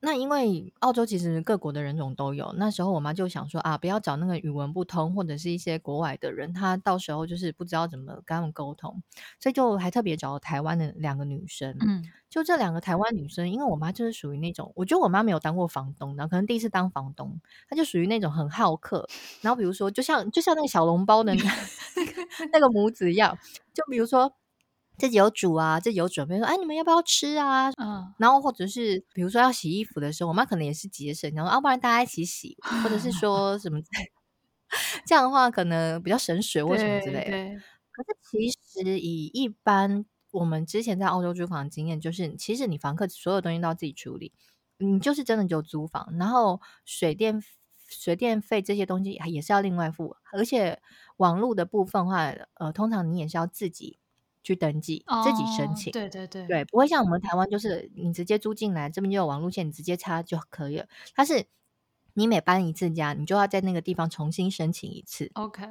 [0.03, 9.01] 那因为澳洲其实各国的人种都有，那时候我妈就想说啊，不要找那个语文不通或者是一些国外的人，她到时候就是不知道怎么跟他们沟通，
[9.39, 11.77] 所以就还特别找台湾的两个女生。
[11.81, 17.39] 嗯，就这两个台湾女生，因为我妈就是属于那种，我觉得我妈没有当过房东，然后可能第一次当房东，
[17.69, 19.07] 她就属于那种很好客。
[19.41, 21.47] 然后比如说，就像就像那个小笼包的那个
[22.51, 23.37] 那个母子一样，
[23.73, 24.33] 就比如说。
[25.01, 27.71] 自己有煮啊，自己有准备说，哎，你们要不要吃啊？
[27.71, 33.79] 嗯，然后或者是比如说要洗衣服的时候，我妈可能也是节省，然后要不然大家一起洗，或者是 说什么
[35.07, 37.61] 这样的话，可能比较省水或什么之类的。
[37.91, 44.31] 可是其实以一般我们之前在澳洲租房的经验，就是其实你房客所有东西都要自己处理，
[44.77, 47.41] 你就是真的就租房，然后水电
[47.89, 50.79] 水电费这些东西也是要另外付，而且
[51.17, 53.97] 网络的部分的话，呃，通常你也是要自己。
[54.43, 55.91] 去登记，自己申请。
[55.91, 60.87] 哦，对对对，对，不会像我们台湾，就是你直接租进来，这边就有网路线，你直接插就可以了。
[61.13, 61.45] 它是
[62.13, 65.29] 你每搬一次家，你就要在那个地方重新申请一次。
[65.35, 65.63] OK，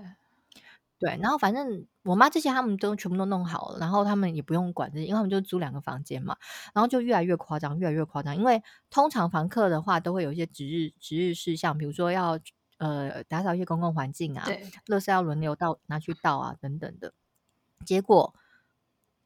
[0.98, 6.36] 对，然后反正我妈这些他们都全部都弄好了，然后他们也不用管这些，因为他们就租两个房间嘛，
[6.72, 8.36] 然后就越来越夸张，越来越夸张。
[8.36, 12.38] 因为通常房客的话都会有一些值日值日事项，比如说要
[12.78, 17.12] 呃打扫一些公共环境啊，对，垃圾要轮流到拿去倒啊等等的，
[17.84, 18.34] 结果。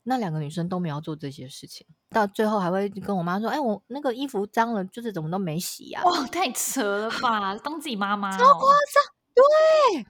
[0.05, 9.03] 那两个女生都没有做这些事情，到最后还会跟我妈说：“哎，我那个衣服脏了，就是怎么都没洗呀、啊！”哇，太扯了吧，当自己妈妈、哦，超夸张。
[9.35, 10.07] 对，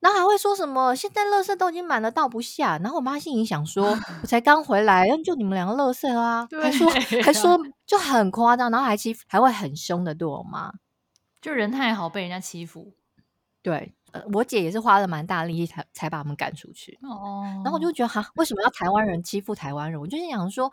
[0.00, 3.90] 然后还会说什么：“现在垃圾都已经满了，倒不下。”然后我妈心里想说
[4.22, 6.90] ：“我才刚回来，就你们两个垃圾啊！”还说
[7.22, 10.72] 还说就很夸张，然后还欺负，还会很凶的对我妈，
[11.40, 12.94] 就人太好被人家欺负。
[13.62, 13.94] 对。
[14.12, 16.98] 呃，我姐也是花了蛮大力气才才把我们赶出去。
[17.02, 20.00] 哦，然后我就觉得哈，为什么要台湾人欺负台湾人？
[20.00, 20.70] 我就是想说，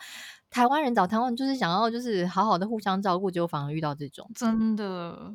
[0.49, 4.29] 台湾人找台湾人就是想要就是好好的互相照顾，结果反而遇到这种。
[4.35, 5.33] 真的，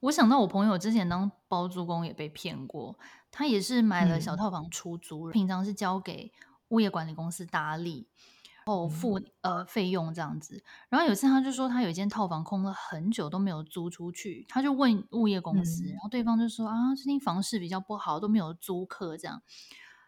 [0.00, 2.98] 我想到我朋友之前当包租公也被骗过，
[3.30, 6.32] 他也是买了小套房出租，嗯、平常是交给
[6.68, 8.08] 物业管理公司打理。
[8.66, 19.40] 后付呃费用这样子，然后有一次他就说他有一间套房空了很久都没有租出去，他就问物业公司，嗯、然后对方就说啊，最近房市比较不好，都没有租客这样。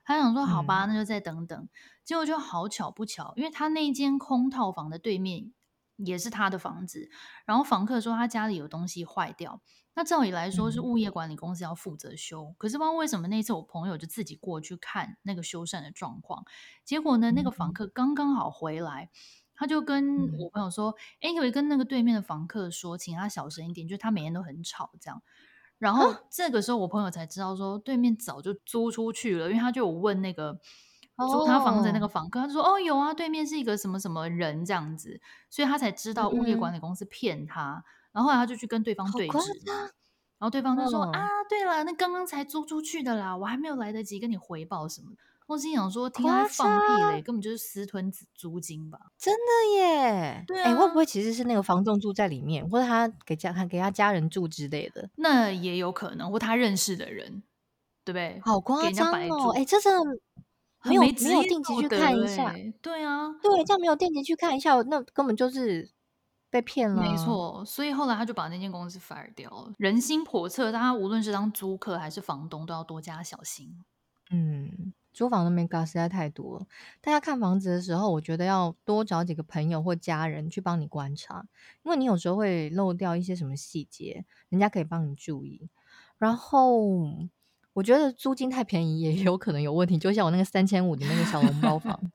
[0.04, 1.68] 他想说好吧，那就再等等。
[2.02, 5.52] 结果就好巧不巧，因为他那间空套房的对面
[5.96, 7.08] 也是他的房子，
[7.44, 9.62] 然后房客说他家里有东西坏掉。
[9.98, 16.44] 那照理来说是物业管理公司要负责修，嗯、可是不知道为什么那次我朋友就自己过去看那个修缮的状况，
[16.84, 19.10] 结果呢，那个房客刚刚好回来，
[19.56, 25.20] 他就跟我朋友说：“哎、嗯，可以跟那个对面的房客说，请他小声一点，就是他每天都很吵这样。”
[25.80, 30.60] 然后这个时候我朋友才知道说，对面早就租出去了，因为他就有问那个
[31.28, 35.20] 租他房子的那个房客，哦、他就说：“哦，有啊，对面是一个什么什么人这样子。”
[35.50, 37.82] 所以他才知道物业管理公司骗他。
[37.84, 39.64] 嗯然后后来他就去跟对方对峙，
[40.40, 45.12] 然后对方就说：“哦、啊，对了，那刚刚才租出去的啦，我还没有来得及跟你回报什么。”
[45.46, 50.42] 我心想说：“听他放屁嘞，根本就是私吞租金吧？”真的耶！
[50.48, 55.08] 对啊，哎，会不会其实是那个房仲住在里面，或者他给家他给他家人住之类的？
[55.14, 57.44] 那也有可能，或他认识的人，
[58.04, 58.40] 对不对？
[58.44, 59.52] 好夸张哦！
[59.54, 60.20] 哎，这真的
[60.82, 62.52] 没有没有定期去看一下，
[62.82, 65.88] 对啊，对，这样没有定期去看一下，那根本就是。
[66.50, 69.72] 被骗了，没错，所以后来他就把那间公司 fire 掉了。
[69.76, 73.84] 人心叵测，大家无论是当租客还是房东，都要多加小心。
[74.30, 76.66] 嗯，租房的眉角实在太多了。
[77.00, 81.46] 大家看房子的时候，我觉得要多找几个朋友或家人去帮你观察，
[81.82, 85.68] 因为你有时候会漏掉一些什么细节，人家可以帮你注意。
[86.18, 87.10] 然后，
[87.74, 91.98] 我觉得租金太便宜也有可能有问题，就像我那个三千五的那个小笼包房。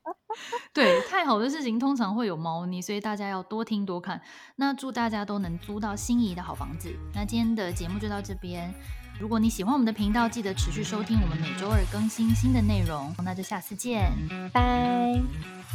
[0.73, 4.21] 对，太好的事情通常会有猫腻，所以大家要多听多看。
[4.55, 6.93] 那祝大家都能租到心仪的好房子。
[7.13, 8.73] 那今天的节目就到这边。
[9.19, 13.13] 如果你喜欢我们的频道，记得持续收听，我们每周二更新新的内容。
[13.23, 14.11] 那就下次见，
[14.51, 15.21] 拜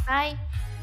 [0.07, 0.76] 拜。